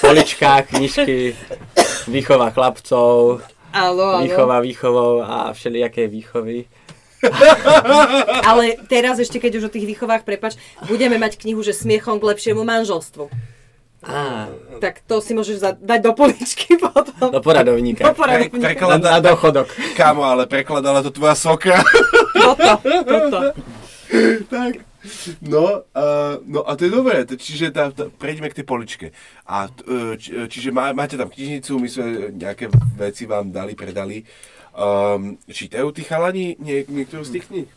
[0.03, 1.32] polička, knižky,
[2.11, 3.40] výchova chlapcov,
[3.72, 6.68] Áno, výchova výchovou a všelijaké výchovy.
[8.51, 10.59] Ale teraz ešte, keď už o tých výchovách, prepač,
[10.90, 13.30] budeme mať knihu, že smiechom k lepšiemu manželstvu.
[14.03, 17.31] Á, Tak to si môžeš za- dať do poličky potom.
[17.31, 18.03] do poradovníka.
[18.03, 18.51] Do poradovníka.
[18.51, 19.69] Pre- Na, prekladá- na dochodok.
[19.95, 21.79] Kámo, ale prekladala to tvoja svokra.
[22.35, 22.75] Toto,
[23.07, 23.39] toto.
[24.49, 24.83] tak.
[25.41, 29.07] No, uh, no a to je dobré, čiže tá, tá, prejdeme k tej poličke.
[29.45, 34.27] A, uh, či, čiže má, máte tam knižnicu, my sme nejaké veci vám dali, predali.
[34.73, 37.69] Um, čítajú tí chalani nie, niektorú z tých kníh?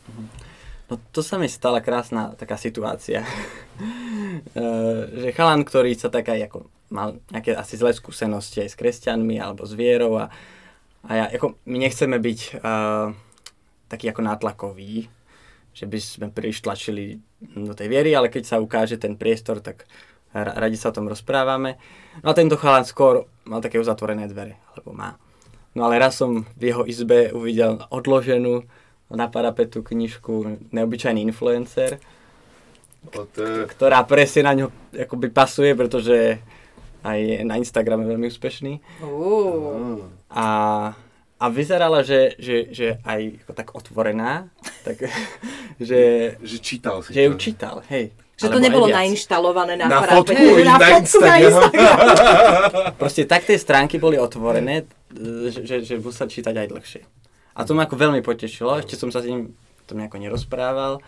[0.86, 3.26] No to sa mi stala krásna taká situácia.
[4.36, 8.80] Eh, že chalan, ktorý sa tak aj ako mal nejaké asi zlé skúsenosti aj s
[8.80, 10.28] kresťanmi alebo s vierou a,
[11.08, 13.16] a ja, ako, my nechceme byť uh,
[13.88, 15.08] taký ako nátlakový,
[15.72, 19.88] že by sme príliš tlačili do tej viery, ale keď sa ukáže ten priestor, tak
[20.36, 21.80] ra- radi sa o tom rozprávame.
[22.22, 25.16] No a tento chalan skôr mal také uzatvorené dvere, alebo má.
[25.76, 28.64] No ale raz som v jeho izbe uvidel odloženú
[29.16, 31.98] na parapetu knižku Neobyčajný influencer,
[33.10, 33.32] Od,
[33.72, 36.40] ktorá presne na ňo akoby pasuje, pretože
[37.06, 38.82] aj je na Instagrame veľmi úspešný.
[39.06, 40.02] Uh.
[40.34, 40.48] A,
[41.38, 44.50] a vyzerala, že, že, že aj ako tak otvorená,
[44.82, 45.06] tak,
[45.88, 47.42] že, že čítal si že ju to.
[47.42, 48.10] čítal, hej.
[48.36, 51.72] Že to nebolo nainštalované na, Na parapetu, fotku, na, na fotku na Instagram.
[51.72, 52.94] Instagram.
[53.00, 54.84] Proste tak tie stránky boli otvorené,
[55.48, 57.02] že, že, že musel čítať aj dlhšie.
[57.56, 61.00] A to ma ako veľmi potešilo, ešte som sa s ním tom nejako nerozprával,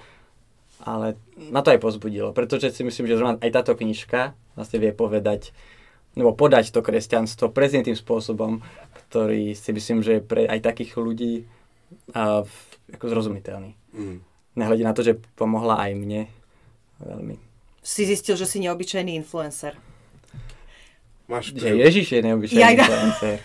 [0.85, 1.17] ale
[1.49, 5.51] ma to aj pozbudilo, pretože si myslím, že zrovna aj táto knižka vlastne vie povedať,
[6.13, 8.61] nebo podať to kresťanstvo presne tým spôsobom,
[9.09, 11.33] ktorý si myslím, že je pre aj takých ľudí
[12.13, 13.73] a, v- ako zrozumiteľný.
[13.93, 14.17] Mm.
[14.57, 16.21] Nehľadí na to, že pomohla aj mne
[17.01, 17.37] veľmi.
[17.81, 19.77] Si zistil, že si neobyčajný influencer.
[21.27, 22.83] Máš Že Ježiš je neobyčajný Jajda.
[22.87, 23.35] influencer.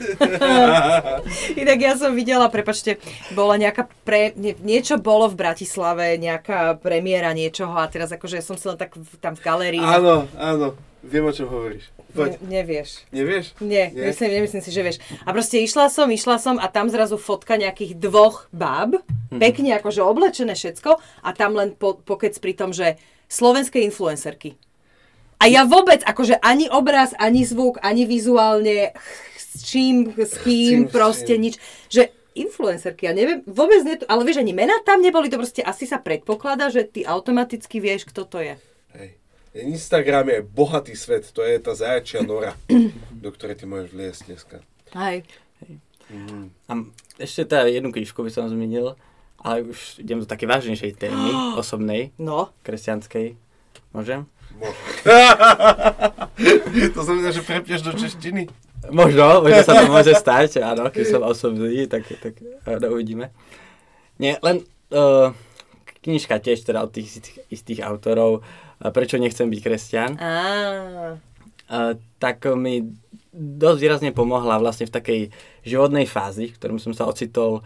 [1.59, 3.03] Inak ja som videla, prepačte,
[3.33, 8.45] bola nejaká pre, nie, niečo bolo v Bratislave, nejaká premiéra niečoho a teraz akože ja
[8.45, 9.83] som si len tak v, tam v galérii.
[9.83, 11.91] Áno, áno, viem o čom hovoríš.
[12.13, 13.03] Poď, Ne, nevieš.
[13.11, 13.47] nevieš?
[13.59, 14.13] Nie, Nie?
[14.13, 14.99] Myslím, nemyslím si, že vieš.
[15.25, 19.03] A proste išla som, išla som a tam zrazu fotka nejakých dvoch báb,
[19.33, 22.95] pekne akože oblečené všetko a tam len po, pokec pri tom, že
[23.27, 24.55] slovenské influencerky.
[25.43, 28.95] A ja vôbec, akože ani obraz, ani zvuk, ani vizuálne,
[29.35, 31.59] s čím, s kým, s proste nič.
[31.91, 35.85] Že influencerky, ja neviem, vôbec nie, ale vieš, ani mená tam neboli, to proste asi
[35.85, 38.55] sa predpokladá, že ty automaticky vieš, kto to je.
[38.95, 39.11] Hej.
[39.53, 42.57] Instagram je bohatý svet, to je tá zajačia nora,
[43.13, 44.57] do ktorej ty môžeš vliesť dneska.
[44.97, 45.29] Hej.
[46.09, 46.49] Mm.
[46.69, 46.73] A
[47.21, 48.97] ešte teda jednu knižku by som zmenil,
[49.43, 51.31] ale už idem do také vážnejšej témy,
[51.61, 53.37] osobnej, No, kresťanskej.
[53.93, 54.25] Môžem?
[56.95, 58.47] To znamená, že prepneš do češtiny?
[58.91, 63.31] Možno, možno sa to môže stať, áno, keď som osobný, tak, tak uh, uvidíme.
[64.19, 65.31] Nie, len uh,
[66.03, 71.15] knižka tiež teda od tých istých, istých autorov, uh, prečo nechcem byť kresťan, uh,
[72.19, 72.91] tak mi
[73.33, 75.21] dosť výrazne pomohla vlastne v takej
[75.63, 77.63] životnej fázi, v ktorom som sa ocitol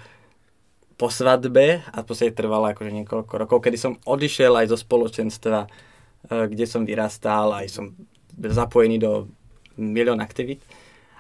[1.01, 5.65] po svadbe a v podstate trvala akože niekoľko rokov, kedy som odišiel aj zo spoločenstva,
[5.65, 7.85] uh, kde som vyrastal, aj som
[8.37, 9.29] zapojený do
[9.77, 10.65] milión aktivít.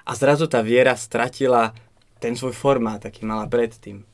[0.06, 1.74] A zrazu tá viera stratila
[2.22, 4.06] ten svoj formát, aký mala predtým.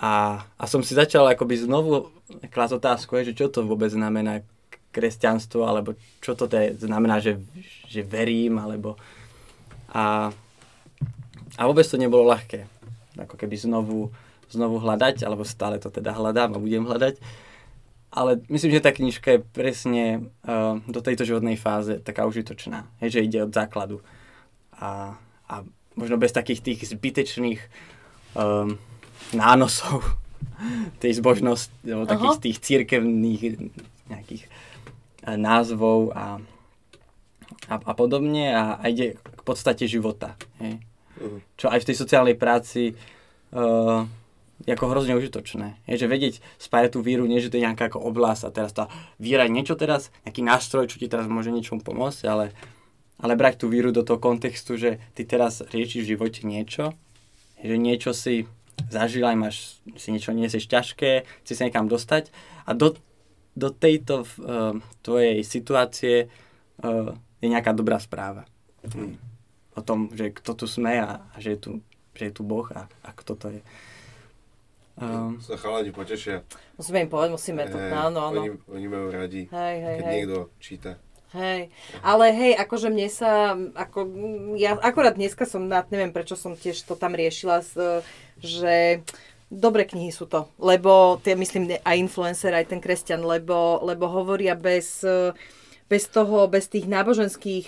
[0.00, 2.08] A, a som si začal akoby znovu
[2.48, 4.40] klásť otázku, že čo to vôbec znamená
[4.90, 7.38] kresťanstvo, alebo čo to te znamená, že,
[7.86, 8.98] že verím, alebo...
[9.92, 10.32] A,
[11.58, 12.66] a vôbec to nebolo ľahké.
[13.20, 14.10] Ako keby znovu,
[14.48, 17.20] znovu hľadať, alebo stále to teda hľadám a budem hľadať.
[18.10, 20.04] Ale myslím, že tá knižka je presne
[20.42, 22.90] uh, do tejto životnej fáze taká užitočná.
[22.98, 24.02] Hej, že ide od základu.
[24.74, 25.14] A,
[25.46, 25.54] a
[25.94, 27.60] možno bez takých tých zbytečných
[28.34, 28.82] um,
[29.30, 30.02] nánosov
[31.02, 33.42] tej zbožnosti, alebo takých tých církevných
[34.10, 36.42] nejakých eh, názvov a,
[37.70, 40.34] a, a podobne a, a ide k podstate života.
[40.58, 40.82] Hej.
[41.20, 41.38] Mhm.
[41.54, 42.96] Čo aj v tej sociálnej práci
[43.54, 44.02] uh,
[44.68, 45.80] ako hrozne užitočné.
[45.88, 48.72] Je, že vedieť spájať tú víru, nie že to je nejaká ako oblasť a teraz
[48.76, 48.84] tá
[49.16, 52.52] víra je niečo teraz, nejaký nástroj, čo ti teraz môže niečomu pomôcť, ale,
[53.16, 56.92] ale brať tú víru do toho kontextu, že ty teraz riešiš v živote niečo,
[57.60, 58.44] že niečo si
[58.88, 59.56] zažil aj máš,
[60.00, 62.32] si niečo niesieš ťažké, chci sa niekam dostať
[62.64, 62.96] a do,
[63.52, 66.28] do tejto uh, tvojej situácie
[66.80, 68.48] uh, je nejaká dobrá správa.
[68.84, 69.20] Mm.
[69.76, 71.70] O tom, že kto tu sme a, a že, je tu,
[72.16, 73.60] že je tu Boh a, a kto to je.
[74.98, 76.42] Um, Sa chalani potešia.
[76.76, 77.78] Musíme im povedať, musíme to.
[77.78, 78.40] Eh, Áno, áno.
[78.42, 80.14] Oni, oni majú radi, Hej, hej, keď hej.
[80.18, 80.90] niekto číta.
[81.30, 81.70] Hej,
[82.02, 83.98] ale hej, akože mne sa, ako,
[84.58, 87.62] ja akorát dneska som, na- neviem prečo som tiež to tam riešila,
[88.42, 89.06] že
[89.46, 94.58] dobré knihy sú to, lebo tie myslím aj influencer, aj ten kresťan, lebo, lebo hovoria
[94.58, 95.06] bez,
[95.86, 97.66] bez toho, bez tých náboženských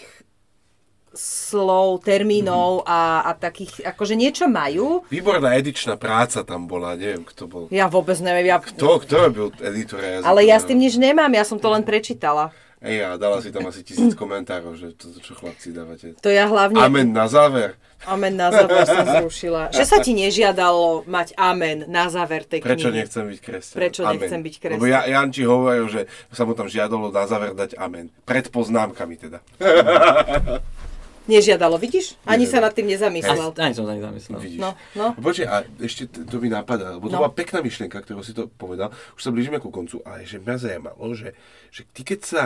[1.13, 5.05] slov, termínov a, a takých, akože niečo majú.
[5.09, 7.65] Výborná edičná práca tam bola, neviem, kto bol.
[7.69, 10.29] Ja vôbec neviem, ja, Kto, kto robil editora jazyka?
[10.29, 12.51] ale ja s tým nič nemám, ja som to len prečítala.
[12.83, 16.19] Ej, a dala si tam asi tisíc komentárov, že to, čo chlapci dávate.
[16.19, 16.83] To ja hlavne...
[16.83, 17.79] Amen na záver.
[18.03, 19.71] Amen na záver som zrušila.
[19.71, 23.07] Že sa ti nežiadalo mať amen na záver tej Prečo knihy.
[23.07, 23.77] nechcem byť kresťan?
[23.79, 24.19] Prečo amen.
[24.19, 24.83] nechcem byť kresťan?
[24.83, 28.11] Lebo ja, Janči hovoril, že sa mu tam žiadalo na záver dať amen.
[28.27, 29.39] Pred poznámkami teda.
[31.25, 32.19] Nežiadalo, vidíš?
[32.25, 32.63] Ani sa Nežiadalo.
[32.63, 33.39] nad tým nezamyslel.
[33.49, 34.39] ani, ani som sa nezamyslel.
[34.39, 34.59] Vidíš.
[34.59, 35.07] No, no.
[35.15, 37.21] Počkej, a ešte t- to mi napadá, lebo to No.
[37.21, 38.91] bola pekná myšlienka, ktorú si to povedal.
[39.13, 41.33] Už sa blížime ku koncu, ale že mňa zajímalo, že,
[41.69, 42.43] že ty keď sa,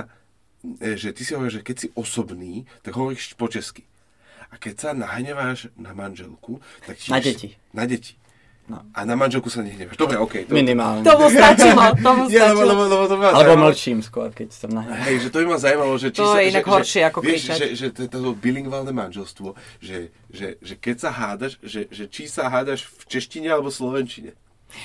[0.79, 3.81] e, že ty si hovoríš, že keď si osobný, tak hovoríš po česky.
[4.47, 7.09] A keď sa nahneváš na manželku, tak tiež...
[7.09, 7.49] Na deti.
[7.73, 8.13] Na deti.
[8.67, 8.83] No.
[8.91, 9.95] A na manželku sa nehneváš.
[9.95, 10.43] Dobre, okej.
[10.43, 11.01] to- Minimálne.
[11.01, 12.85] Tomu stačilo, tomu Ja, lebo, lebo, stačilo.
[12.89, 13.63] lebo to Alebo zaujímalo.
[13.65, 16.39] mlčím skôr, keď som na Hej, že to by ma zaujímalo, že či To sa,
[16.39, 17.57] je inak že, horšie že, ako vieš, kričať.
[17.57, 19.49] že, že, to, to bilingválne manželstvo,
[19.79, 19.99] že,
[20.29, 24.35] že, že keď sa hádaš, že, že či sa hádaš v češtine alebo slovenčine.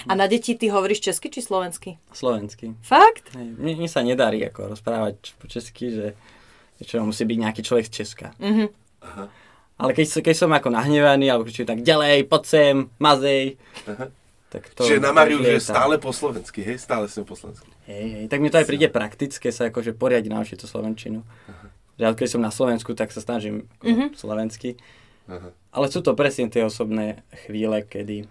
[0.06, 1.98] A na deti ty hovoríš česky či slovensky?
[2.12, 2.78] slovensky.
[2.80, 3.34] Fakt?
[3.34, 6.08] Hej, mne, mne sa nedarí ako rozprávať po česky, že
[6.80, 8.28] čo musí byť nejaký človek z Česka.
[8.38, 8.66] Mhm.
[9.82, 14.14] Ale keď, som- keď som ako nahnevaný, alebo kričím tak ďalej, poď sem, mazej, Aha.
[14.48, 14.84] tak to...
[14.84, 15.74] Čiže na Mariu, lieta.
[15.74, 16.78] stále po slovensky, hej?
[16.78, 17.66] Stále som po slovensky.
[17.84, 21.26] Hej, hej, tak mi to aj príde praktické sa akože poriadiť naučiť tú slovenčinu.
[21.94, 24.14] Že ja keď som na Slovensku, tak sa snažím Mhm.
[24.14, 24.78] slovensky.
[25.26, 25.50] Aha.
[25.72, 28.30] Ale sú to presne tie osobné chvíle, kedy,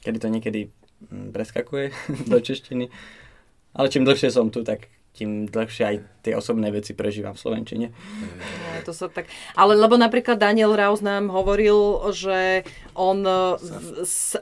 [0.00, 0.60] kedy to niekedy
[1.04, 1.92] mm, preskakuje
[2.30, 2.88] do češtiny.
[3.70, 4.88] Ale čím dlhšie som tu, tak
[5.18, 7.86] tým dlhšie aj tie osobné veci prežívam v Slovenčine.
[7.90, 9.26] No, to sa tak...
[9.58, 12.62] Ale lebo napríklad Daniel Raus nám hovoril, že
[12.94, 13.58] on, e,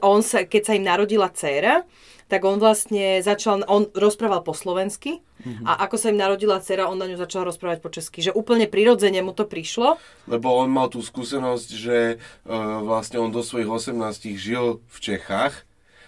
[0.05, 1.83] on sa, keď sa im narodila dcéra,
[2.27, 5.23] tak on vlastne začal, on rozprával po slovensky
[5.63, 8.19] a ako sa im narodila dcera, on na ňu začal rozprávať po česky.
[8.19, 9.95] Že úplne prirodzene mu to prišlo.
[10.27, 13.95] Lebo on mal tú skúsenosť, že uh, vlastne on do svojich 18
[14.35, 15.63] žil v Čechách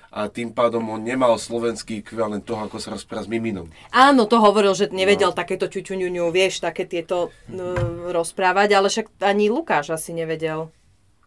[0.10, 3.70] a tým pádom on nemal slovenský ekvivalent toho, ako sa rozpráva s miminom.
[3.94, 5.38] Áno, to hovoril, že nevedel no.
[5.38, 10.74] takéto ťuťuňuňu, vieš, také tieto uh, rozprávať, ale však ani Lukáš asi nevedel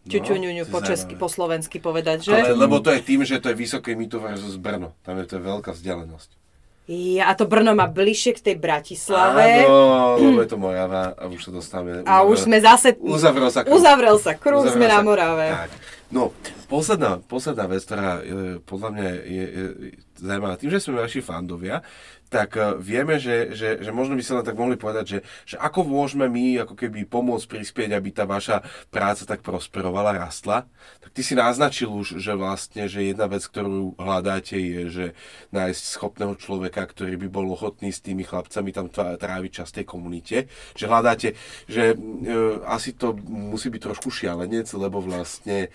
[0.02, 2.34] ťuťuňuňu to je po česky, po slovensky povedať, že?
[2.34, 4.98] Ale, lebo to je tým, že to je vysoké mýto versus Brno.
[5.06, 6.42] Tam je to veľká vzdialenosť.
[6.90, 9.62] Ja, a to Brno má bližšie k tej Bratislave.
[9.62, 12.02] Áno, lebo je to Morava a už sa dostávame.
[12.02, 12.98] A už sme zase...
[12.98, 13.78] Uzavrel sa kruh.
[13.78, 15.48] Uzavrel sa kruh, sme na sa- Morave.
[15.54, 15.70] Tak.
[16.10, 16.34] No,
[16.72, 19.64] posledná, posledná vec, ktorá je, podľa mňa je, je,
[20.22, 20.54] zaujímavá.
[20.56, 21.82] Tým, že sme vaši fandovia,
[22.32, 25.56] tak eh, vieme, že, že, že možno by sa len tak mohli povedať, že, že
[25.60, 30.64] ako môžeme my ako keby pomôcť prispieť, aby tá vaša práca tak prosperovala, rastla.
[31.04, 35.06] Tak ty si naznačil už, že vlastne, že jedna vec, ktorú hľadáte je, že
[35.52, 40.48] nájsť schopného človeka, ktorý by bol ochotný s tými chlapcami tam tráviť čas tej komunite.
[40.78, 41.28] Že hľadáte,
[41.68, 41.96] že e,
[42.64, 45.68] asi to musí byť trošku šialenec, lebo vlastne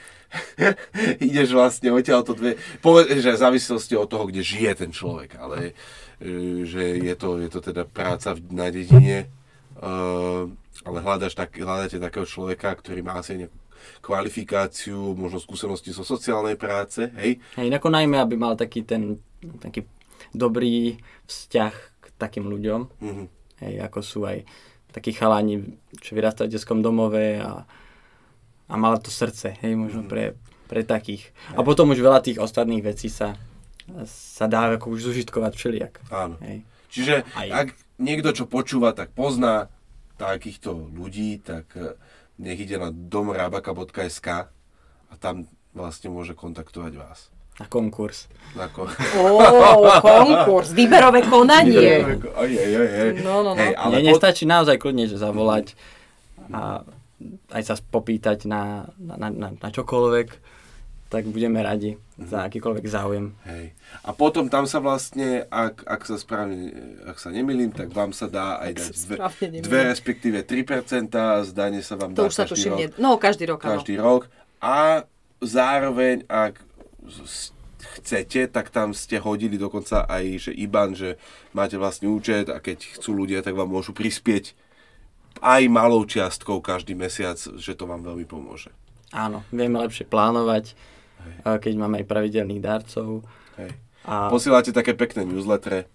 [1.27, 2.59] ideš vlastne odtiaľ to dve...
[2.83, 5.77] Poved, že v závislosti od toho, kde žije ten človek, ale
[6.19, 9.87] e, že je to, je to teda práca na dedine, e,
[10.85, 13.57] ale hľadaš tak, hľadáte takého človeka, ktorý má asi nejakú
[14.01, 17.39] kvalifikáciu, možno skúsenosti zo sociálnej práce, hej?
[17.55, 19.21] Hej, ako najmä, aby mal taký ten
[19.61, 19.85] taký
[20.33, 20.97] dobrý
[21.29, 22.81] vzťah k takým ľuďom.
[22.99, 23.25] Mhm.
[23.57, 24.45] Hej, ako sú aj
[24.93, 27.65] takí chalani, čo vyrastajú v detskom domove a,
[28.69, 30.37] a mala to srdce, hej, možno pre,
[30.69, 31.33] pre takých.
[31.57, 33.37] A potom už veľa tých ostatných vecí sa,
[34.07, 35.93] sa dá ako už zužitkovať všelijak.
[36.11, 36.35] Áno.
[36.43, 36.67] Hej.
[36.91, 37.47] Čiže Aj.
[37.65, 37.67] ak
[37.99, 39.71] niekto, čo počúva, tak pozná
[40.17, 41.95] takýchto ľudí, tak e,
[42.41, 44.27] nech ide na domrabaka.sk
[45.07, 47.29] a tam vlastne môže kontaktovať vás.
[47.57, 48.29] Na konkurs.
[48.53, 48.85] Ako...
[49.17, 52.05] Ó, konkurs, výberové konanie.
[53.25, 53.63] No, no, no.
[53.77, 54.05] Ale pod...
[54.05, 55.73] nestačí naozaj kľudne že zavolať
[56.53, 56.85] a
[57.49, 60.27] aj sa popýtať na, na, na, na, na čokoľvek,
[61.09, 63.37] tak budeme radi za akýkoľvek záujem.
[63.45, 63.77] Hej.
[64.01, 66.73] A potom tam sa vlastne, ak, ak sa správne,
[67.05, 69.17] ak sa nemýlim, tak vám sa dá aj dať dve,
[69.61, 71.13] dve respektíve 3%,
[71.53, 72.77] zdanie sa vám To dá už sa každý rok.
[72.81, 72.87] nie.
[72.97, 73.71] No, každý rok, áno.
[73.77, 74.25] každý rok
[74.57, 75.05] a
[75.45, 76.57] zároveň, ak
[78.01, 81.21] chcete, tak tam ste hodili dokonca aj, že IBAN, že
[81.53, 84.57] máte vlastný účet a keď chcú ľudia, tak vám môžu prispieť
[85.37, 88.73] aj malou čiastkou každý mesiac, že to vám veľmi pomôže.
[89.13, 90.73] Áno, vieme lepšie plánovať,
[91.23, 91.57] Hej.
[91.61, 93.25] keď máme aj pravidelných darcov.
[93.57, 93.71] Hej.
[94.07, 94.31] A...
[94.31, 95.89] Posielate také pekné newslettere.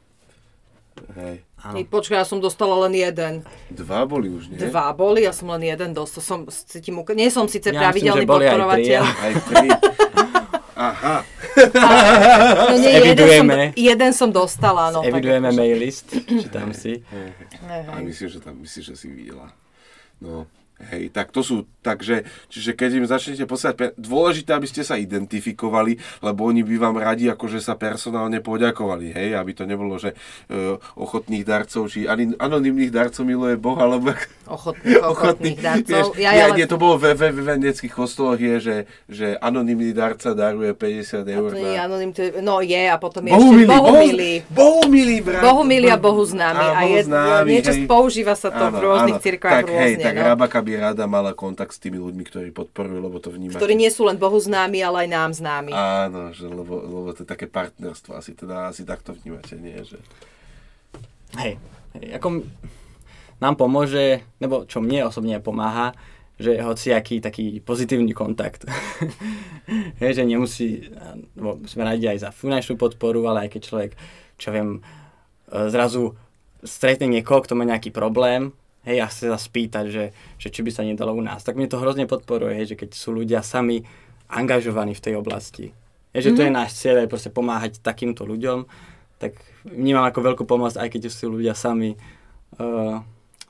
[1.16, 1.44] Hej.
[1.62, 1.78] Áno.
[1.86, 3.46] Počkaj, ja som dostala len jeden.
[3.70, 4.58] Dva boli už, nie?
[4.58, 6.20] Dva boli, ja som len jeden dostal.
[6.20, 9.02] Som, cítim, nie som síce ja pravidelný myslím, podporovateľ.
[9.06, 9.68] Aj tri.
[10.82, 11.16] Aha.
[12.72, 13.46] no nie, jeden som,
[13.76, 14.90] jeden som dostala.
[14.90, 17.06] No, Evidujeme mail list, čítam si.
[17.70, 19.54] A myslím, že tam, myslím, že si videla.
[20.18, 20.50] No.
[20.90, 26.02] Hej, tak to sú, takže, čiže keď im začnete posielať, dôležité, aby ste sa identifikovali,
[26.24, 30.18] lebo oni by vám radi akože sa personálne poďakovali, hej, aby to nebolo, že
[30.50, 34.10] uh, ochotných darcov, či anonimných darcov miluje Boh, alebo...
[34.42, 36.18] Ochotných, ochotných darcov.
[36.18, 38.76] Ja, ja, nie, to bolo ve, ve, ve veneckých kostoloch je, že,
[39.06, 41.50] že anonimný darca daruje 50 eur.
[41.50, 41.86] A to nie na...
[41.86, 44.32] anonym, to je, no je a potom je Bohumilý, ešte Bohumilý.
[44.50, 45.42] Bohumilý, brat.
[45.46, 46.64] Bohumilý a Bohu známy.
[46.66, 47.86] A, a je, známy, niečo hej.
[47.86, 49.82] používa sa to áno, v rôznych cirkvách rôzne.
[49.86, 50.22] Hej, tak no.
[50.32, 53.58] Rabaka by rada mala kontakt s tými ľuďmi, ktorí podporujú, lebo to vnímate.
[53.58, 55.72] Ktorí nie sú len Bohu známi, ale aj nám známi.
[55.72, 59.76] Áno, že, lebo, lebo to je také partnerstvo, asi teda asi takto vnímate, nie?
[59.82, 59.98] Že...
[61.40, 61.52] Hej,
[61.98, 62.44] hej, ako
[63.42, 65.96] nám pomôže, nebo čo mne osobne pomáha,
[66.38, 68.66] že hoci aký taký pozitívny kontakt.
[70.02, 70.90] hej, že nemusí,
[71.34, 73.90] lebo sme radi aj za finančnú podporu, ale aj keď človek,
[74.38, 74.80] čo viem, e,
[75.70, 76.14] zrazu
[76.62, 78.54] stretne niekoho, kto má nejaký problém,
[78.86, 80.04] hej, a chce sa spýtať, že,
[80.38, 81.42] že či by sa nedalo u nás.
[81.46, 83.86] Tak mne to hrozne podporuje, hej, že keď sú ľudia sami
[84.26, 85.70] angažovaní v tej oblasti.
[86.12, 86.36] Hej, že mm-hmm.
[86.36, 86.56] to je mhm.
[86.58, 88.66] náš cieľ, aj proste pomáhať takýmto ľuďom,
[89.22, 91.94] tak vnímam ako veľkú pomoc, aj keď sú ľudia sami
[92.58, 92.98] uh,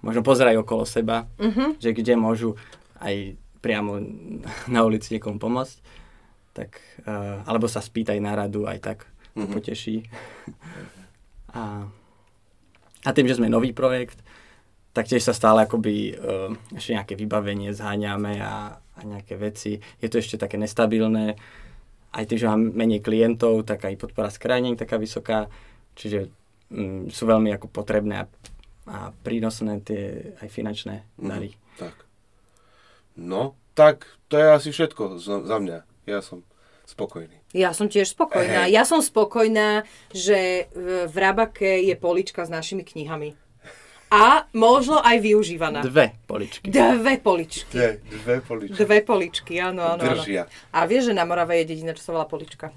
[0.05, 1.81] možno pozerajú okolo seba, mm-hmm.
[1.81, 2.59] že kde môžu
[3.01, 4.03] aj priamo
[4.69, 5.77] na ulici niekomu pomôcť,
[6.53, 6.77] tak,
[7.09, 8.99] uh, alebo sa spýtaj na radu, aj tak
[9.33, 9.49] mm-hmm.
[9.49, 9.97] poteší.
[11.59, 11.89] a,
[13.07, 14.21] a tým, že sme nový projekt,
[14.93, 19.81] taktiež sa stále akoby uh, ešte nejaké vybavenie zháňame a, a nejaké veci.
[19.99, 21.37] Je to ešte také nestabilné.
[22.13, 25.49] Aj tým, že mám menej klientov, tak aj podpora skrajnení taká vysoká.
[25.97, 26.29] Čiže
[26.69, 28.27] um, sú veľmi ako potrebné a,
[28.89, 31.51] a prínosné tie aj finančné mhm, dary.
[31.57, 31.95] Mm, tak.
[33.17, 35.79] No, tak to je asi všetko za, za mňa.
[36.05, 36.45] Ja som
[36.85, 37.41] spokojný.
[37.57, 38.69] Ja som tiež spokojná.
[38.69, 38.77] Hey.
[38.77, 40.69] Ja som spokojná, že
[41.09, 43.37] v Rabake je polička s našimi knihami
[44.13, 45.81] a možno aj využívaná.
[45.81, 46.69] Dve poličky.
[46.69, 47.73] Dve poličky.
[47.73, 48.77] Dve, dve poličky.
[48.77, 50.05] Dve poličky, áno, áno.
[50.05, 50.45] Držia.
[50.45, 50.77] Áno.
[50.77, 52.69] A vieš, že na Morave je dedina, čo sa volá polička?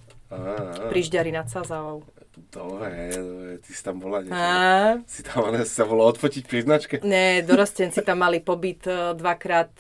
[0.88, 2.08] Pri Žďari nad Sazavou.
[2.52, 4.36] Dobre, dobre, ty si tam bola niečo.
[4.36, 5.00] A...
[5.08, 6.96] Si tam ale sa bola odfotiť pri značke?
[7.04, 9.72] Nie, dorostenci tam mali pobyt e, dvakrát,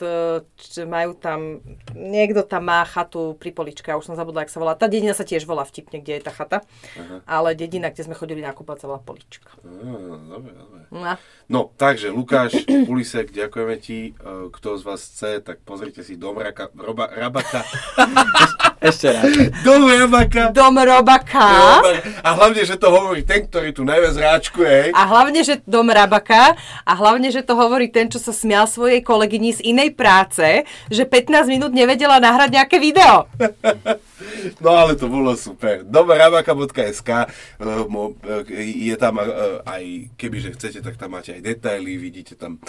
[0.55, 1.59] že majú tam,
[1.91, 4.79] niekto tam má chatu pri poličke, ja už som zabudla, jak sa volá.
[4.79, 6.63] Tá dedina sa tiež volá vtipne, kde je tá chata,
[6.95, 7.27] Aha.
[7.27, 9.51] ale dedina, kde sme chodili nakúpať, sa volá polička.
[9.63, 10.81] dobre, dobre.
[10.95, 11.19] No.
[11.51, 12.55] no, takže Lukáš,
[12.87, 14.15] Pulisek, ďakujeme ti.
[14.15, 17.67] E, kto z vás chce, tak pozrite si Dom Raka, Roba, Rabaka.
[18.79, 19.31] Ešte raz.
[19.63, 20.51] Dom Rabaka.
[20.51, 21.81] Dom Robaka.
[22.21, 24.91] A hlavne, že to hovorí ten, ktorý tu najviac ráčkuje.
[24.91, 26.59] A hlavne, že Dom Rabaka.
[26.83, 31.03] A hlavne, že to hovorí ten, čo sa smial svojej kolegyni z inej práce, že
[31.07, 33.27] 15 minút nevedela nahrať nejaké video.
[34.63, 35.83] No ale to bolo super.
[35.83, 39.27] Dobrabaka.sk eh, eh, je tam eh,
[39.63, 39.83] aj,
[40.15, 42.59] kebyže chcete, tak tam máte aj detaily, vidíte tam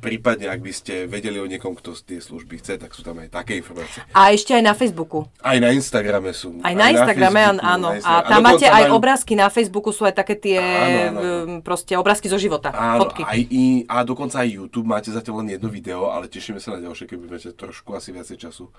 [0.00, 3.20] prípadne, ak by ste vedeli o niekom, kto z tie služby chce, tak sú tam
[3.20, 4.02] aj také informácie.
[4.16, 5.28] A ešte aj na Facebooku.
[5.44, 6.58] Aj na Instagrame sú.
[6.64, 7.88] Aj na aj Instagrame, na áno.
[7.92, 8.24] Na Instagrame.
[8.24, 8.96] A tam a máte aj majú...
[8.96, 11.60] obrázky na Facebooku, sú aj také tie áno, áno.
[11.62, 13.22] proste obrázky zo života, áno, fotky.
[13.22, 16.80] Aj, i, a dokonca aj YouTube máte zatiaľ len jedno video, ale tešíme sa na
[16.82, 18.72] ďalšie, keď budete trošku asi viacej času.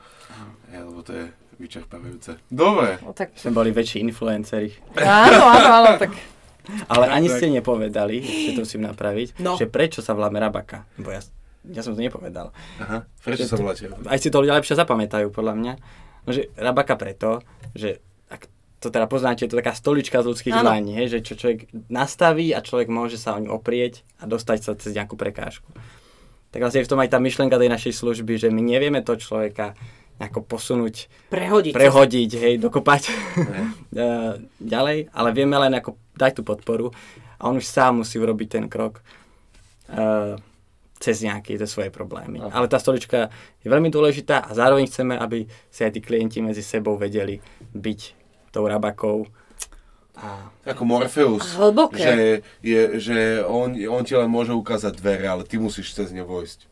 [0.71, 1.25] Ja, lebo to je
[1.59, 2.39] vyčerpávajúce.
[2.47, 3.01] Dobre.
[3.01, 3.35] No, tak...
[3.35, 4.71] Sme boli väčší influenceri.
[4.99, 6.13] Áno, áno, áno, tak...
[6.87, 9.57] Ale ani ste nepovedali, ešte to musím napraviť, no.
[9.57, 10.85] že prečo sa voláme Rabaka.
[11.01, 11.19] Bo ja,
[11.65, 12.53] ja som to nepovedal.
[12.77, 13.89] Aha, prečo sa voláte?
[13.89, 15.73] Aj si to ľudia lepšie zapamätajú, podľa mňa.
[16.21, 17.41] No, že Rabaka preto,
[17.73, 17.97] že
[18.29, 18.45] ak
[18.77, 22.61] to teda poznáte, je to taká stolička z ľudských dlaní, že čo človek nastaví a
[22.61, 25.65] človek môže sa o ňu oprieť a dostať sa cez nejakú prekážku.
[26.51, 29.15] Tak vlastne je v tom aj tá myšlienka tej našej služby, že my nevieme to
[29.17, 29.73] človeka
[30.21, 33.09] ako posunúť, prehodiť, prehodiť hej, dokopať
[34.73, 36.93] ďalej, ale vieme len ako dať tú podporu
[37.41, 39.01] a on už sám musí urobiť ten krok
[39.89, 40.37] uh,
[41.01, 42.37] cez nejaké tie svoje problémy.
[42.37, 42.53] Aha.
[42.53, 43.33] Ale tá stolička
[43.65, 47.41] je veľmi dôležitá a zároveň chceme, aby si aj tí klienti medzi sebou vedeli
[47.73, 47.99] byť
[48.53, 49.25] tou rabakou.
[50.21, 50.53] A...
[50.69, 51.57] Ako Morpheus.
[51.57, 51.97] Hlboké.
[51.97, 52.15] Že,
[52.61, 56.70] je, že on, on ti len môže ukázať dvere, ale ty musíš cez ne vojsť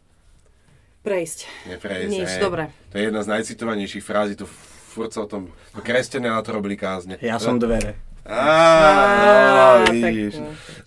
[1.01, 1.39] prejsť.
[1.69, 2.11] Neprejsť.
[2.11, 2.69] Nič, dobre.
[2.91, 4.45] To je jedna z najcitovanejších frází tu
[4.89, 7.15] furt sa o tom, kresťania na to robili kázne.
[7.21, 7.95] Ja som dvere.
[8.29, 10.37] Á, Á, vidíš.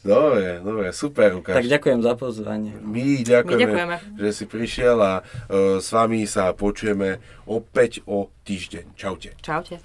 [0.07, 1.59] Dobre, dobre, super, Lukáš.
[1.59, 2.71] Tak ďakujem za pozvanie.
[2.79, 3.97] My ďakujeme, My ďakujeme.
[4.15, 8.95] že si prišiel a uh, s vami sa počujeme opäť o týždeň.
[8.95, 9.35] Čaute.
[9.43, 9.83] Čaute.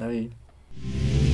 [0.00, 1.33] Dovidenia.